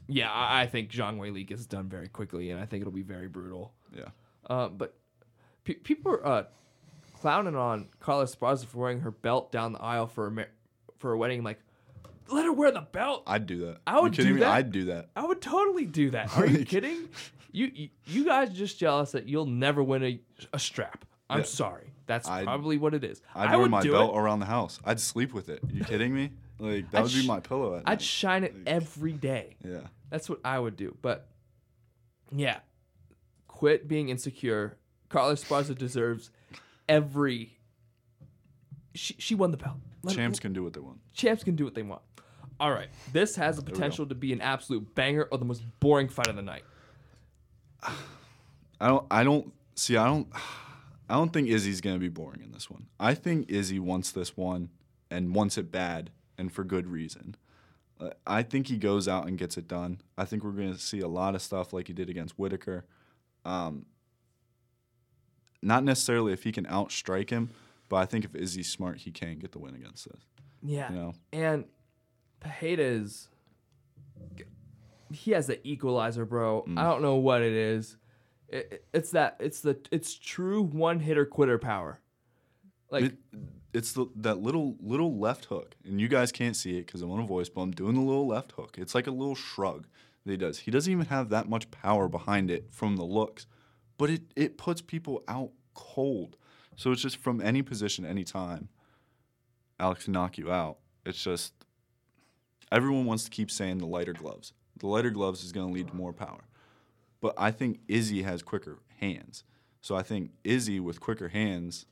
[0.07, 3.03] yeah, I, I think Zhang Weili gets done very quickly, and I think it'll be
[3.03, 3.71] very brutal.
[3.95, 4.05] yeah,
[4.49, 4.95] Uh, but
[5.65, 6.43] pe- people are uh,
[7.19, 10.47] clowning on Carla Esparza for wearing her belt down the aisle for a mar-
[10.97, 11.43] for a wedding.
[11.43, 11.60] Like,
[12.30, 13.23] let her wear the belt.
[13.28, 13.80] I'd do that.
[13.86, 14.39] I would kidding do me?
[14.41, 14.51] that.
[14.51, 15.10] I'd do that.
[15.15, 16.36] I would totally do that.
[16.38, 17.10] Are you Like- kidding?
[17.51, 20.19] You, you you guys are just jealous that you'll never win a,
[20.54, 21.06] a strap.
[21.30, 21.45] I'm Yeah.
[21.45, 21.91] sorry.
[22.08, 23.21] That's I'd- probably what it is.
[23.34, 24.19] I'd I wear would my do belt it.
[24.19, 24.80] around the house.
[24.86, 25.60] I'd sleep with it.
[25.71, 26.32] You kidding me?
[26.60, 28.01] Like that I'd would be sh- my pillow at I'd night.
[28.01, 29.56] shine it every day.
[29.63, 29.80] yeah.
[30.10, 30.95] That's what I would do.
[31.01, 31.28] But
[32.32, 32.60] yeah,
[33.47, 34.78] quit being insecure.
[35.09, 36.31] Carla Esparza deserves
[36.89, 37.57] every.
[38.93, 39.77] She she won the belt.
[40.03, 40.99] Let- Champs can do what they want.
[41.13, 42.01] champs can do what they want.
[42.59, 46.07] All right, this has the potential to be an absolute banger or the most boring
[46.07, 46.63] fight of the night.
[48.79, 49.05] I don't.
[49.11, 49.97] I don't see.
[49.97, 50.27] I don't.
[51.09, 52.87] I don't think Izzy's gonna be boring in this one.
[52.99, 54.69] I think Izzy wants this one
[55.11, 57.35] and wants it bad and for good reason.
[58.27, 60.01] I think he goes out and gets it done.
[60.17, 62.85] I think we're gonna see a lot of stuff like he did against Whittaker.
[63.45, 63.85] Um,
[65.61, 67.49] not necessarily if he can outstrike him,
[67.89, 70.21] but I think if Izzy's smart, he can get the win against this.
[70.63, 71.13] Yeah, You know.
[71.33, 71.65] and
[72.39, 73.29] Pereira is.
[75.11, 76.65] He has the equalizer, bro.
[76.67, 76.79] Mm.
[76.79, 77.97] I don't know what it is.
[78.49, 79.37] It, it- it's that.
[79.39, 79.77] It's the.
[79.91, 81.99] It's true one hitter quitter power.
[82.89, 83.17] Like It,
[83.73, 87.11] it's the that little little left hook, and you guys can't see it because I'm
[87.11, 88.77] on a voice, but I'm doing the little left hook.
[88.79, 89.85] It's like a little shrug
[90.25, 90.59] that he does.
[90.59, 93.45] He doesn't even have that much power behind it from the looks,
[93.97, 96.38] but it it puts people out cold.
[96.75, 98.69] So it's just from any position, any time,
[99.79, 100.77] Alex can knock you out.
[101.05, 101.53] It's just
[102.71, 104.53] everyone wants to keep saying the lighter gloves.
[104.79, 106.43] The lighter gloves is going to lead to more power.
[107.21, 109.43] But I think Izzy has quicker hands.
[109.81, 111.86] So I think Izzy with quicker hands,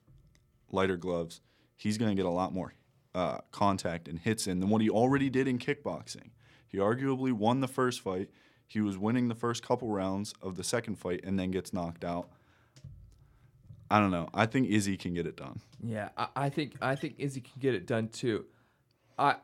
[0.72, 1.42] lighter gloves,
[1.76, 2.74] he's going to get a lot more
[3.16, 6.32] uh, contact and hits in than what he already did in kickboxing.
[6.68, 8.30] He arguably won the first fight.
[8.74, 12.04] He was winning the first couple rounds of the second fight and then gets knocked
[12.04, 12.28] out.
[13.92, 14.30] I don't know.
[14.34, 15.60] I think Izzy can get it done.
[15.84, 18.46] Yeah, I, I think I think Izzy can get it done too.
[19.20, 19.36] I,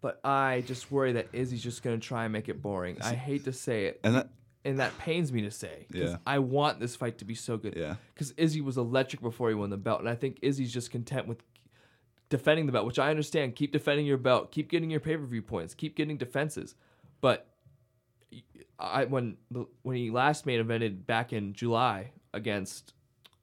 [0.00, 2.98] but I just worry that Izzy's just gonna try and make it boring.
[3.02, 4.28] I hate to say it, And that
[4.64, 5.86] and that pains me to say.
[5.90, 6.18] Yeah.
[6.24, 7.74] I want this fight to be so good.
[7.76, 7.96] Yeah.
[8.14, 11.26] Because Izzy was electric before he won the belt, and I think Izzy's just content
[11.26, 11.42] with
[12.28, 13.56] defending the belt, which I understand.
[13.56, 14.52] Keep defending your belt.
[14.52, 15.74] Keep getting your pay per view points.
[15.74, 16.76] Keep getting defenses.
[17.20, 17.48] But
[18.78, 22.92] I when the, when he last main evented back in July against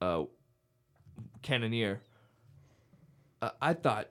[0.00, 0.24] uh,
[1.42, 2.00] Cannonier,
[3.40, 4.08] uh, I thought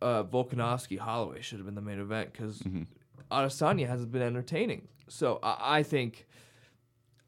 [0.00, 2.82] uh, Volkanovski Holloway should have been the main event because Mm-hmm.
[3.30, 4.88] Adesanya hasn't been entertaining.
[5.08, 6.26] So I, I think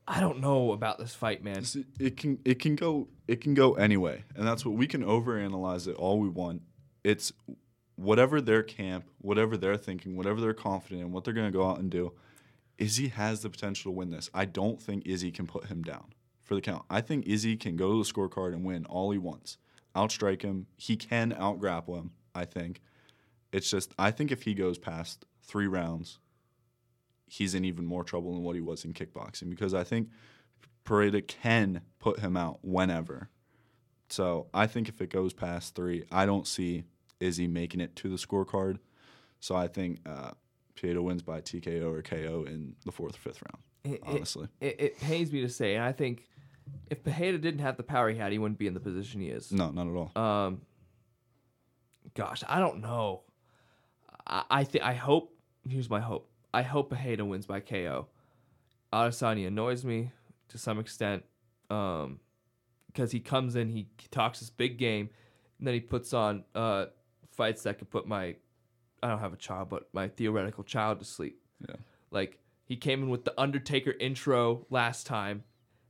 [0.07, 1.59] I don't know about this fight, man.
[1.59, 5.03] It's- it can it can go it can go anyway, and that's what we can
[5.03, 6.61] overanalyze it all we want.
[7.03, 7.33] It's
[7.97, 11.69] whatever their camp, whatever they're thinking, whatever they're confident in, what they're going to go
[11.69, 12.13] out and do.
[12.79, 14.31] Izzy has the potential to win this.
[14.35, 16.85] I don't think Izzy can put him down for the count.
[16.91, 19.59] I think Izzy can go to the scorecard and win all he wants.
[19.95, 20.67] Outstrike him.
[20.77, 22.81] He can outgrapple him, I think.
[23.53, 26.19] It's just I think if he goes past 3 rounds,
[27.29, 30.09] he's in even more trouble than what he was in kickboxing because I think
[30.85, 33.31] Pereira can put him out whenever.
[34.09, 36.85] So I think if it goes past three, I don't see
[37.21, 38.79] Izzy making it to the scorecard.
[39.41, 40.33] So I think uh,
[40.81, 43.63] Pereira wins by TKO or KO in the fourth or fifth round.
[43.97, 46.29] It- Honestly, it, it pains me to say, and I think
[46.91, 49.29] if Pereira didn't have the power he had, he wouldn't be in the position he
[49.29, 49.53] is.
[49.53, 50.23] no, not at all.
[50.23, 50.63] Um,
[52.15, 53.23] gosh, I don't know.
[54.27, 55.33] I I, th- I hope.
[55.69, 56.29] Here's my hope.
[56.53, 58.07] I hope Pereira wins by KO.
[58.93, 60.11] Adesanya annoys me
[60.49, 61.25] to some extent,
[61.71, 62.21] um,
[62.87, 65.11] because he comes in, he talks this big game,
[65.59, 66.87] and then he puts on uh
[67.33, 68.37] fights that could put my,
[69.05, 71.39] I don't have a child, but my theoretical child to sleep.
[71.69, 71.77] Yeah.
[72.11, 75.45] Like he came in with the Undertaker intro last time,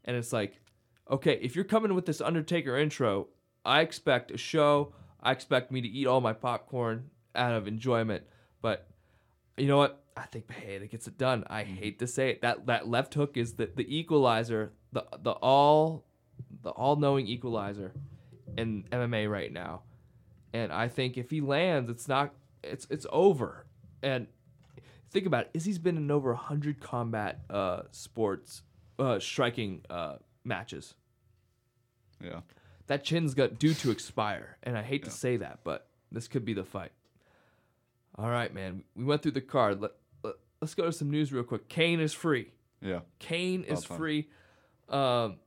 [0.05, 0.61] and it's like,
[1.09, 3.29] okay, if you're coming with this Undertaker intro,
[3.65, 4.95] I expect a show.
[5.23, 8.25] I expect me to eat all my popcorn out of enjoyment.
[8.61, 8.89] But
[9.57, 10.03] you know what?
[10.17, 11.45] I think Pereira gets it done.
[11.49, 11.75] I mm-hmm.
[11.75, 12.43] hate to say it.
[12.43, 16.05] That that left hook is the, the equalizer, the the all
[16.63, 17.93] the all knowing equalizer
[18.57, 19.83] in MMA right now.
[20.53, 22.35] And I think if he lands, it's not
[22.65, 23.67] it's it's over.
[24.03, 24.27] And
[25.11, 28.63] think about it, Izzy's been in over hundred combat uh sports
[28.99, 30.95] uh striking uh matches
[32.23, 32.41] Yeah.
[32.87, 36.45] that chin's got due to expire, and I hate to say that, but this could
[36.45, 36.93] be the fight.
[38.17, 38.85] All right, man.
[38.95, 39.81] We went through the card.
[39.81, 39.91] Let,
[40.23, 41.69] let, us go to some news real quick.
[41.69, 42.53] Cain is free.
[42.81, 43.01] Yeah.
[43.19, 43.97] Cain is time.
[43.99, 44.29] free.
[44.89, 45.39] Um,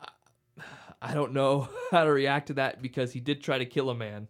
[0.00, 0.08] I,
[1.10, 3.94] I don't know how to react to that because he did try to kill a
[3.94, 4.26] man,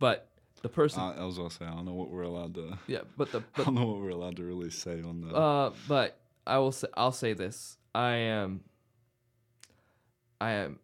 [0.00, 0.31] but
[0.62, 2.78] the person, Uh, I was gonna say I don't know what we're allowed to.
[2.86, 5.34] yeah, but the I don't know what we're allowed to really say on the.
[5.34, 7.76] Uh, but I will say I'll say this.
[7.94, 8.60] I am.
[10.40, 10.78] I am.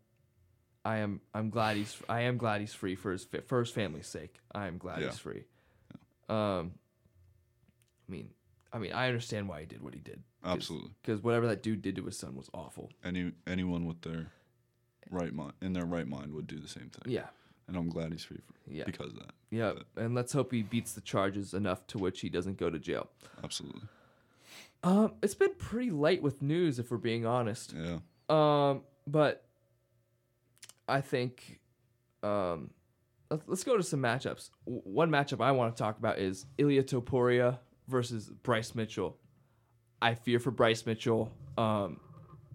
[0.84, 1.20] I am.
[1.34, 1.96] I'm glad he's.
[2.08, 4.36] I am glad he's free for his for his family's sake.
[4.54, 5.06] I am glad Yeah.
[5.08, 5.44] he's free.
[6.30, 6.58] Yeah.
[6.58, 6.72] Um.
[8.08, 8.30] I mean,
[8.72, 10.22] I mean, I understand why he did what he did.
[10.44, 10.90] Absolutely.
[11.02, 12.90] Because whatever that dude did to his son was awful.
[13.04, 14.28] Any anyone with their
[15.10, 17.12] right mind in their right mind would do the same thing.
[17.12, 17.26] Yeah.
[17.68, 18.84] And I'm glad he's free for, Yeah.
[18.86, 19.32] because of that.
[19.50, 19.74] Yeah.
[19.96, 23.08] And let's hope he beats the charges enough to which he doesn't go to jail.
[23.44, 23.82] Absolutely.
[24.82, 27.74] Um, it's been pretty light with news, if we're being honest.
[27.76, 27.98] Yeah.
[28.30, 29.44] Um, but
[30.88, 31.60] I think,
[32.22, 32.70] um,
[33.30, 34.50] let's, let's go to some matchups.
[34.64, 37.58] W- One matchup I want to talk about is Ilya Topuria
[37.88, 39.16] versus Bryce Mitchell.
[40.00, 41.30] I fear for Bryce Mitchell.
[41.58, 42.00] Um,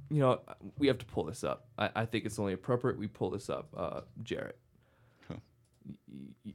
[0.09, 0.41] you know,
[0.77, 1.67] we have to pull this up.
[1.77, 4.57] I, I think it's only appropriate we pull this up, uh, Jarrett.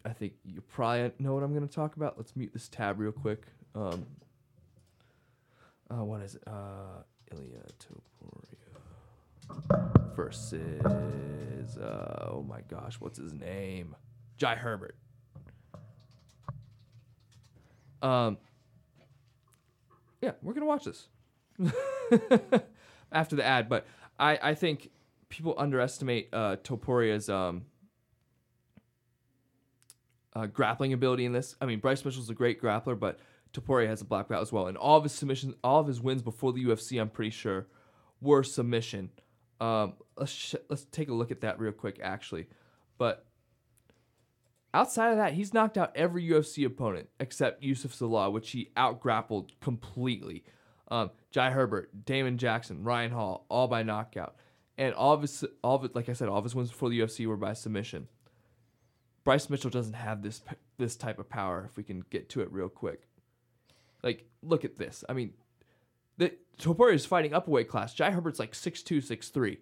[0.05, 2.16] I think you probably know what I'm going to talk about.
[2.16, 3.43] Let's mute this tab real quick.
[3.74, 4.07] Um,
[5.91, 6.43] uh, what is it?
[6.47, 7.03] Uh,
[7.33, 8.68] Ilya Topuria
[10.14, 13.97] versus uh, oh my gosh, what's his name?
[14.37, 14.97] Jai Herbert.
[18.03, 18.39] Um.
[20.20, 21.09] Yeah, we're gonna watch this
[23.12, 23.87] after the ad, but
[24.18, 24.91] I I think
[25.29, 26.57] people underestimate uh,
[27.29, 27.64] um.
[30.39, 31.57] Uh, grappling ability in this.
[31.61, 33.18] I mean, Bryce Mitchell's a great grappler, but
[33.53, 34.68] Topuria has a black belt as well.
[34.68, 37.66] And all of his submissions, all of his wins before the UFC, I'm pretty sure,
[38.20, 39.11] were submission.
[39.61, 42.47] Um, let's sh- let's take a look at that real quick, actually.
[42.99, 43.26] But
[44.72, 49.01] outside of that, he's knocked out every UFC opponent except Youssef Zalal, which he out
[49.01, 50.45] grappled completely.
[50.86, 54.36] Um, Jai Herbert, Damon Jackson, Ryan Hall, all by knockout,
[54.76, 56.91] and all of his all of it, like I said, all of his wins before
[56.91, 58.07] the UFC were by submission.
[59.25, 60.43] Bryce Mitchell doesn't have this
[60.79, 61.66] this type of power.
[61.71, 63.03] If we can get to it real quick,
[64.03, 65.05] like look at this.
[65.09, 65.33] I mean,
[66.16, 67.95] the Topuria is fighting up a weight class.
[67.95, 69.59] Jai Herbert's like 6'2", 6'3",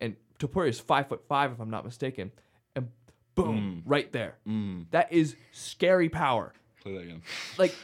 [0.00, 2.30] and Topuria is five foot five, if I'm not mistaken.
[2.76, 2.88] And
[3.34, 4.36] boom, right there.
[4.46, 4.86] Mm.
[4.92, 6.52] That is scary power.
[6.82, 7.22] Play that again.
[7.58, 7.74] Like,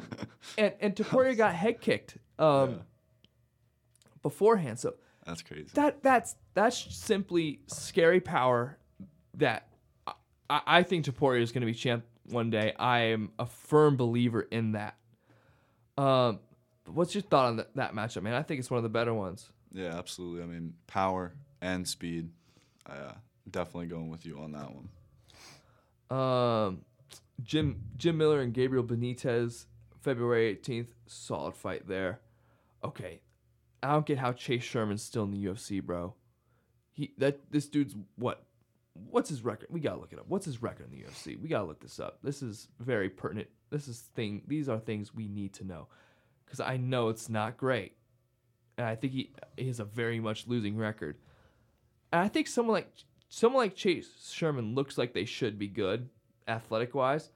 [0.58, 2.76] and and Topuria got head kicked um, Yeah.
[4.22, 4.78] beforehand.
[4.78, 4.94] So
[5.26, 5.68] That's crazy.
[5.74, 8.78] that that's that's simply scary power
[9.34, 9.66] that
[10.50, 12.74] I, I think Topuria is going to be champ one day.
[12.78, 14.96] I am a firm believer in that.
[15.96, 16.40] Um,
[16.86, 18.34] what's your thought on that, that matchup, man?
[18.34, 19.50] I think it's one of the better ones.
[19.72, 20.42] yeah, absolutely.
[20.42, 22.30] I mean, power and speed.
[22.86, 23.12] Uh,
[23.50, 24.88] definitely going with you on that one.
[26.10, 26.80] Um,
[27.42, 29.66] Jim Jim Miller and Gabriel Benitez,
[30.00, 32.20] February 18th, solid fight there.
[32.82, 33.20] Okay,
[33.82, 36.14] I don't get how Chase Sherman's still in the UFC, bro.
[36.92, 38.44] He that this dude's what?
[39.08, 39.68] What's his record?
[39.70, 40.26] We gotta look it up.
[40.28, 41.40] What's his record in the UFC?
[41.40, 42.18] We gotta look this up.
[42.22, 43.48] This is very pertinent.
[43.70, 44.42] This is thing.
[44.46, 45.88] These are things we need to know,
[46.44, 47.96] because I know it's not great,
[48.76, 51.18] and I think he, he has a very much losing record.
[52.12, 52.92] And I think someone like
[53.28, 56.08] someone like Chase Sherman looks like they should be good,
[56.48, 57.30] athletic wise.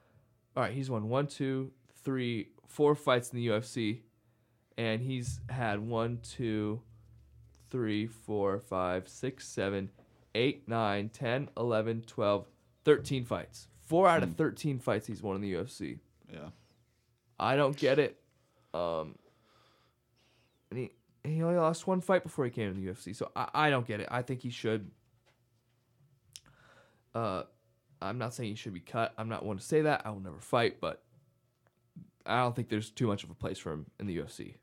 [0.55, 1.71] All right, he's won one, two,
[2.03, 4.01] three, four fights in the UFC,
[4.77, 6.81] and he's had one, two,
[7.69, 9.89] three, four, five, six, seven,
[10.35, 12.47] eight, nine, 10, 11, 12,
[12.83, 13.67] 13 fights.
[13.81, 15.99] Four out of 13 fights he's won in the UFC.
[16.31, 16.49] Yeah.
[17.39, 18.19] I don't get it.
[18.73, 19.15] Um,
[20.69, 20.91] and he,
[21.23, 23.87] he only lost one fight before he came to the UFC, so I, I don't
[23.87, 24.07] get it.
[24.11, 24.91] I think he should.
[27.13, 27.43] Uh,
[28.01, 29.13] I'm not saying he should be cut.
[29.17, 30.01] I'm not one to say that.
[30.05, 31.01] I will never fight, but
[32.25, 34.55] I don't think there's too much of a place for him in the UFC.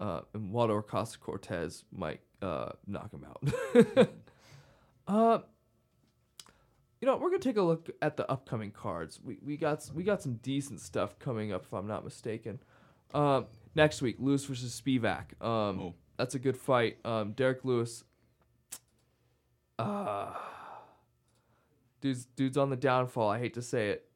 [0.00, 4.08] Uh, and Waldo Acosta Cortez might uh, knock him out.
[5.06, 5.38] uh,
[7.00, 9.20] you know, we're gonna take a look at the upcoming cards.
[9.22, 12.58] We we got we got some decent stuff coming up, if I'm not mistaken.
[13.12, 15.40] Um, next week, Lewis versus Spivak.
[15.44, 15.94] Um, Oh.
[16.16, 16.98] that's a good fight.
[17.04, 18.04] Um, Derrick Lewis.
[19.78, 20.34] Uh,
[22.00, 23.28] dude's dude's on the downfall.
[23.30, 24.09] I hate to say it,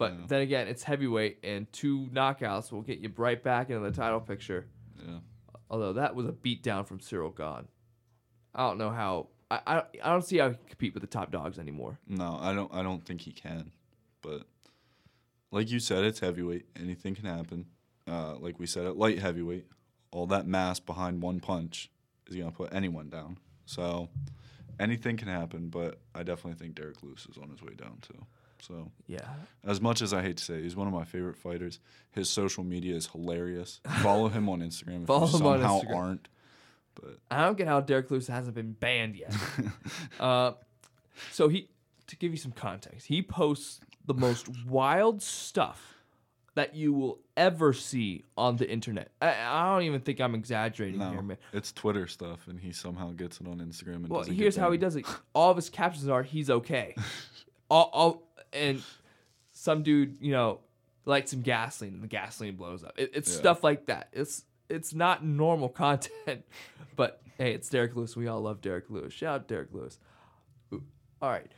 [0.00, 0.24] but Yeah.
[0.26, 4.20] then again, it's heavyweight, and two knockouts will get you right back into the title
[4.20, 4.66] picture.
[5.06, 5.20] Yeah.
[5.70, 7.68] Although that was a beatdown from Ciryl Gane.
[8.54, 9.28] I don't know how.
[9.50, 11.98] I, I I don't see how he can compete with the top dogs anymore.
[12.08, 12.72] No, I don't.
[12.74, 13.70] I don't think he can.
[14.22, 14.46] But
[15.52, 16.66] like you said, it's heavyweight.
[16.76, 17.66] Anything can happen.
[18.08, 19.66] Uh, like we said, at light heavyweight,
[20.10, 21.90] all that mass behind one punch
[22.26, 23.38] is gonna put anyone down.
[23.66, 24.08] So
[24.80, 25.68] anything can happen.
[25.68, 28.26] But I definitely think Derrick Lewis is on his way down too.
[28.60, 29.28] So Yeah.
[29.64, 31.80] as much as I hate to say, it, he's one of my favorite fighters.
[32.12, 33.80] His social media is hilarious.
[34.02, 35.96] Follow him on Instagram if Follow you him on Instagram.
[35.96, 36.28] aren't.
[36.94, 39.34] But I don't get how Derrick Lewis hasn't been banned yet.
[40.20, 40.52] uh,
[41.30, 41.68] so he,
[42.08, 45.94] to give you some context, he posts the most wild stuff
[46.54, 49.12] that you will ever see on the internet.
[49.22, 51.38] I, I don't even think I'm exaggerating here, man.
[51.52, 53.96] it's Twitter stuff, and he somehow gets it on Instagram.
[53.96, 55.06] And Well, here's how he does it.
[55.34, 56.94] All of his captions are "He's okay."
[57.70, 58.82] all, all, and
[59.52, 60.60] some dude, you know,
[61.04, 62.92] lights some gasoline, and the gasoline blows up.
[62.98, 63.38] It, it's Yeah.
[63.38, 64.08] stuff like that.
[64.12, 66.44] It's it's not normal content.
[66.96, 68.16] But hey, it's Derrick Lewis.
[68.16, 69.12] We all love Derrick Lewis.
[69.12, 69.98] Shout out Derrick Lewis.
[70.72, 70.82] Ooh,
[71.22, 71.50] All right.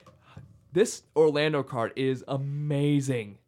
[0.72, 3.38] This Orlando card is amazing.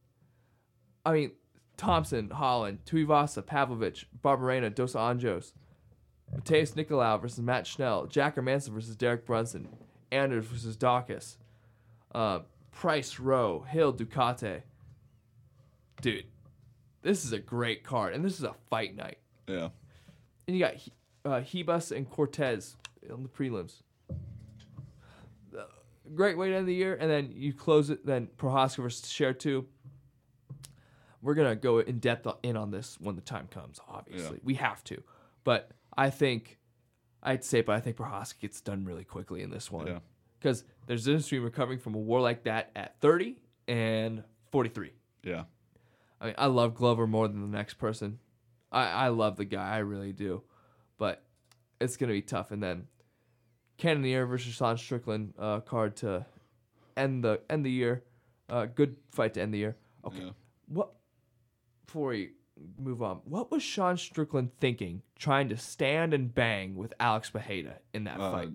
[1.07, 1.31] I mean,
[1.79, 5.53] Thompson, Holland, Tuivasa, Pavlovich, Barberena, Dos Anjos,
[6.35, 9.69] Matheus Nicolau versus Matt Schnell, Jack Manson versus Derek Brunson,
[10.13, 11.39] Anders versus Dawkins,
[12.15, 12.41] uh,
[12.75, 14.63] Price, Rowe, Hill, Ducate.
[16.03, 16.25] Dude,
[17.03, 19.19] this is a great card, and this is a fight night.
[19.47, 19.69] Yeah.
[20.47, 20.75] And you got
[21.25, 22.77] uh, Hebus and Cortez
[23.11, 23.81] on the prelims.
[25.57, 25.63] Uh,
[26.15, 28.05] Great way to end the year, and then you close it.
[28.05, 29.67] Then Prochazka versus Teixeira Two.
[31.23, 33.81] We're gonna go in depth in on this when the time comes.
[33.89, 34.43] Obviously, Yeah.
[34.43, 35.03] we have to.
[35.45, 36.59] But I think
[37.23, 39.99] I'd say, but I think Prochazka gets done really quickly in this one Yeah.
[40.45, 44.23] Because there's an industry recovering from a war like that at 30 and
[44.53, 44.91] 43.
[45.23, 45.45] Yeah.
[46.21, 48.19] I mean, I love Glover more than the next person.
[48.71, 50.43] I, I love the guy, I really do.
[50.99, 51.23] But
[51.81, 52.51] it's gonna be tough.
[52.51, 52.89] And then
[53.79, 56.27] Cannonier versus Sean Strickland uh, card to
[56.95, 58.05] end the end the year.
[58.51, 59.77] Uh, good fight to end the year.
[60.07, 60.31] Okay, Yeah.
[60.69, 60.91] what
[61.87, 62.33] before we
[62.79, 67.77] move on, what was Sean Strickland thinking trying to stand and bang with Alex Pereira
[67.95, 68.49] in that Uh, fight?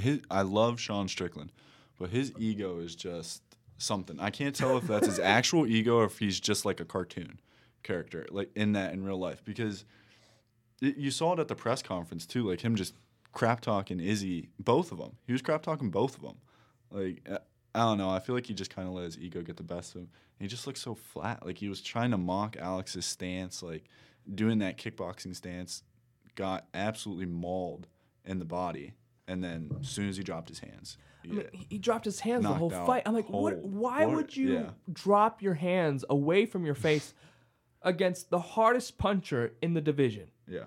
[0.00, 1.52] His I love Sean Strickland,
[1.98, 3.42] but his ego is just
[3.78, 4.18] something.
[4.20, 7.40] I can't tell if that's his actual ego or if he's just like a cartoon
[7.82, 9.42] character, like in that in real life.
[9.44, 9.84] Because
[10.82, 12.94] it, you saw it at the press conference too, like him just
[13.32, 15.16] crap talking Izzy, both of them.
[15.26, 16.36] He was crap talking both of them.
[16.90, 17.38] Like uh,
[17.74, 18.10] I don't know.
[18.10, 20.08] I feel like he just kind of let his ego get the best of him.
[20.38, 21.44] He just looked so flat.
[21.44, 23.84] Like he was trying to mock Alex's stance, like
[24.34, 25.82] doing that kickboxing stance,
[26.34, 27.86] got absolutely mauled
[28.24, 28.94] in the body.
[29.30, 32.42] And then as soon as he dropped his hands, I mean, he- dropped his hands
[32.42, 33.02] the whole fight.
[33.06, 33.58] I'm like, what?
[33.58, 34.70] Why would you Yeah.
[34.92, 37.14] drop your hands away from your face
[37.82, 40.30] against the hardest puncher in the division?
[40.48, 40.64] yeah,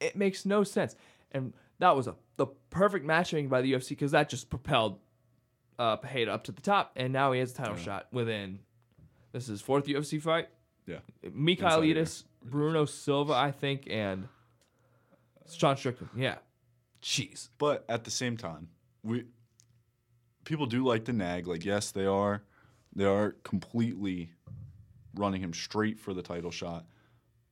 [0.00, 0.96] It makes no sense.
[1.32, 5.00] And that was a the perfect matching by the UFC because that just propelled
[5.78, 7.82] uh, Pereira up to the top, and now he has a title Yeah.
[7.82, 8.60] shot within.
[9.32, 10.48] This is his fourth UFC fight.
[10.86, 14.28] yeah, Michailidis, Bruno Silva, I think, and
[15.52, 16.10] Sean Strickland.
[16.16, 16.36] Yeah,
[17.02, 17.48] jeez.
[17.58, 18.68] But at the same time,
[19.02, 19.24] we
[20.44, 21.46] people do like to nag.
[21.46, 22.42] Like, yes, they are
[22.94, 24.30] they are completely
[25.14, 26.86] running him straight for the title shot.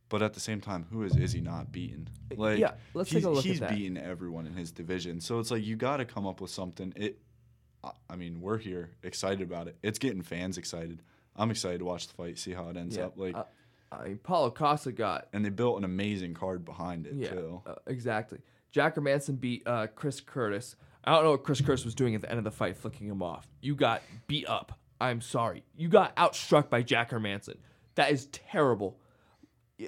[0.09, 2.09] But at the same time, who is Izzy not beaten?
[2.37, 3.71] Like, Yeah, let's take a look at he's that.
[3.75, 5.21] beaten everyone in his division.
[5.21, 6.93] So it's like you got to come up with something.
[6.95, 7.19] It,
[7.83, 9.77] I- I mean, we're here excited about it.
[9.83, 11.03] It's getting fans excited.
[11.35, 13.07] I'm excited to watch the fight, see how it ends Yeah.
[13.07, 13.19] up.
[13.19, 13.45] Like, uh,
[13.91, 17.63] I mean, Paulo Costa got and they built an amazing card behind it Yeah, too.
[17.67, 18.39] uh, exactly.
[18.73, 20.77] Jack Hermansson beat uh, Chris Curtis.
[21.05, 23.07] I don't know what Chris Curtis was doing at the end of the fight, flicking
[23.07, 23.47] him off.
[23.61, 24.79] You got beat up.
[25.01, 25.63] I'm sorry.
[25.77, 27.57] You got outstruck by Jack Hermansson.
[27.95, 28.99] That is terrible.
[29.81, 29.87] Uh,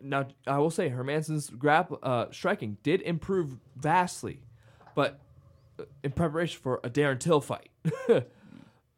[0.00, 4.40] Now, I will say Hermansson's grab uh, striking did improve vastly,
[4.94, 5.20] but
[5.78, 7.68] uh, in preparation for a Darren Till fight.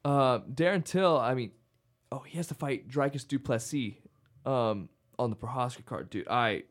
[0.04, 1.50] uh, Darren Till, I mean,
[2.12, 3.94] oh, he has to fight Dricus Du Plessis
[4.46, 4.88] um,
[5.18, 6.28] on the Prochazka card, dude.
[6.28, 6.62] I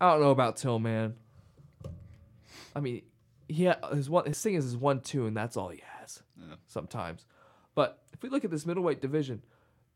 [0.00, 1.14] I don't know about Till, man.
[2.74, 3.02] I mean,
[3.48, 6.22] he ha- his one his thing is his one two, and that's all he has.
[6.38, 6.56] Yeah.
[6.66, 7.26] Sometimes,
[7.74, 9.42] but if we look at this middleweight division,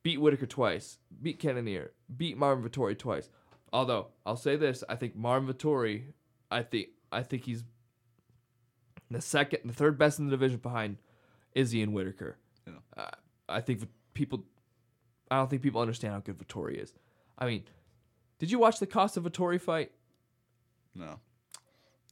[0.02, 3.28] beat Whittaker twice, beat Cannonier, beat Marvin Vettori twice.
[3.72, 6.04] Although I'll say this, I think Marvin Vettori,
[6.50, 7.64] I think I think he's
[9.10, 10.98] the second, the third best in the division behind
[11.54, 12.36] Izzy and Whittaker.
[12.66, 12.74] Yeah.
[12.96, 13.10] Uh,
[13.48, 13.82] I think
[14.14, 14.44] people,
[15.30, 16.92] I don't think people understand how good Vettori is.
[17.38, 17.64] I mean,
[18.38, 19.92] did you watch the Costa Vettori fight?
[20.94, 21.20] No,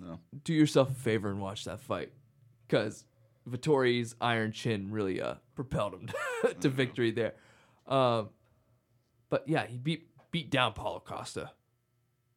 [0.00, 0.18] no.
[0.44, 2.12] do yourself a favor and watch that fight
[2.66, 3.04] because
[3.48, 6.08] Vettori's iron chin really uh, propelled him
[6.60, 7.34] to victory there.
[7.86, 8.30] Um,
[9.28, 11.50] but yeah, he beat beat down Paulo Costa.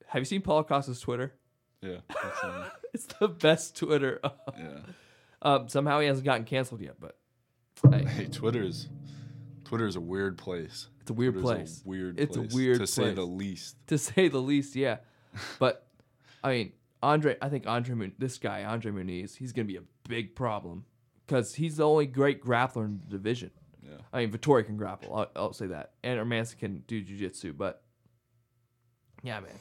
[0.08, 1.34] Have you seen Paulo Costa's Twitter?
[1.82, 1.98] Yeah,
[2.44, 4.20] uh, It's the best Twitter.
[4.58, 4.80] yeah.
[5.42, 7.18] um, somehow he hasn't gotten canceled yet, but
[7.92, 8.88] hey, Hey, Twitter's
[9.64, 10.88] Twitter's a weird place.
[11.02, 11.82] it's a weird Twitter's place.
[11.86, 12.20] A weird.
[12.20, 13.76] It's a weird to say the least.
[13.88, 14.76] to say the least.
[14.76, 14.98] Yeah,
[15.60, 15.86] but
[16.44, 16.74] I mean,
[17.04, 17.38] Andre.
[17.42, 17.96] I think Andre.
[17.96, 20.86] Mun- This guy, Andre Muniz, he's gonna be a big problem
[21.26, 23.52] because he's the only great grappler in the division.
[23.84, 23.98] Yeah.
[24.12, 25.16] I mean, Vettori can grapple.
[25.16, 27.82] I'll, I'll say that, and Hermansson can do jiu-jitsu, But
[29.24, 29.52] yeah, man,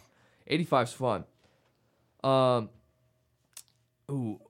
[0.50, 1.24] 85's fun.
[2.24, 2.70] Um,
[4.10, 4.40] ooh,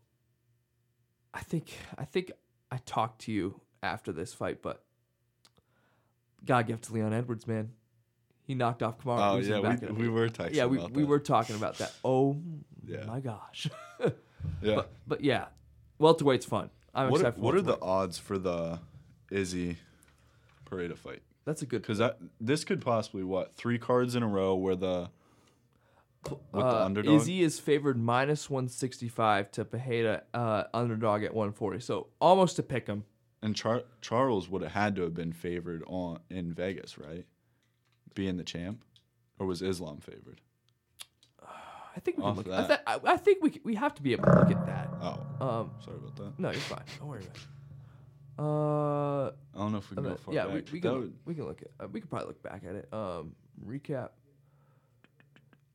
[1.35, 2.33] I think I think
[2.71, 4.83] I talked to you after this fight, but
[6.45, 7.73] give it to Leon Edwards, man.
[8.45, 9.19] He knocked off Kamaru.
[9.21, 10.55] Oh yeah, we, we were texting.
[10.55, 11.09] yeah, we, about we that.
[11.09, 11.93] were talking about that.
[12.05, 12.41] Oh
[12.87, 13.05] Yeah.
[13.07, 13.69] my gosh.
[14.63, 14.77] Yeah.
[14.77, 15.47] but, but yeah,
[15.99, 16.71] welterweight's fun.
[16.95, 17.91] I'm what are, excited for what are the welterweight.
[17.91, 18.79] odds for the
[19.31, 19.79] Izzy
[20.67, 21.23] Pereira fight?
[21.45, 24.77] That's a good Because that this could possibly what three cards in a row where
[24.77, 25.09] the
[26.25, 27.15] with the uh, underdog.
[27.15, 31.81] Izzy is favored minus 165 to Pereira uh, underdog at 140.
[31.81, 33.05] So almost to pick him.
[33.43, 37.27] and Char- Charles would have had to have been favored on in Vegas, right?
[38.15, 38.85] Being the champ,
[39.39, 40.41] or was Islam favored?
[41.97, 42.49] I think we can Off look.
[42.49, 42.67] I, that.
[42.69, 44.91] th- I, I think we c- we have to be able to look at that.
[45.01, 46.39] Oh, Um, sorry about that.
[46.39, 46.83] no, you're fine.
[46.99, 47.43] Don't worry about it.
[48.39, 50.55] Uh, I don't know if we can go far yeah, back.
[50.55, 52.63] we, we That can would- we can look at uh, we could probably look back
[52.69, 52.89] at it.
[52.93, 53.35] Um,
[53.67, 54.11] recap.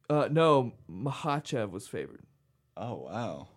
[0.09, 2.21] Uh, no, Makhachev was favored.
[2.77, 3.47] oh wow.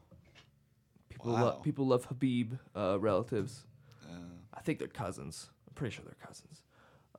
[1.08, 1.44] People Wow.
[1.44, 3.66] love people love Khabib uh, relatives.
[4.04, 4.16] Uh,
[4.54, 5.50] I think they're cousins.
[5.68, 6.62] I'm pretty sure they're cousins.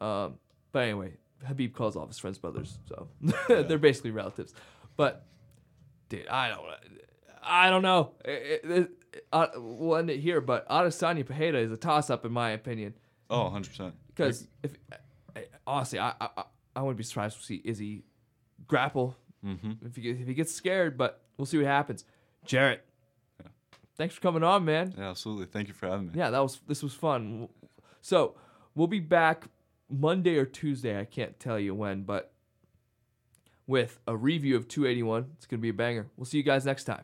[0.01, 0.39] Um,
[0.71, 1.13] but anyway,
[1.45, 3.07] Khabib calls all of his friends brothers, so
[3.47, 4.53] they're basically relatives.
[4.97, 5.25] But
[6.09, 6.65] dude, I don't,
[7.43, 8.13] I don't know.
[8.25, 8.91] It, it, it-
[9.31, 10.41] uh, we'll end it here.
[10.41, 12.95] But Adesanya Pereira is a toss-up in my opinion
[13.29, 13.95] oh, 100 percent.
[14.07, 14.73] because if
[15.65, 16.43] honestly, I, I I-
[16.77, 18.03] I wouldn't be surprised to see Izzy
[18.67, 19.85] grapple Mm-hmm.
[19.85, 20.97] if he if he gets scared.
[20.97, 22.03] But we'll see what happens.
[22.45, 22.83] Jarrett,
[23.95, 24.93] thanks for coming on, man.
[24.97, 25.45] Yeah, absolutely.
[25.45, 26.11] Thank you for having me.
[26.15, 27.47] Yeah, that was this was fun.
[28.01, 28.35] So
[28.75, 29.45] we'll be back
[29.89, 30.99] Monday or Tuesday.
[30.99, 32.33] I can't tell you when, but
[33.67, 35.31] with a review of 281.
[35.37, 36.07] It's gonna be a banger.
[36.17, 37.03] We'll see you guys next time.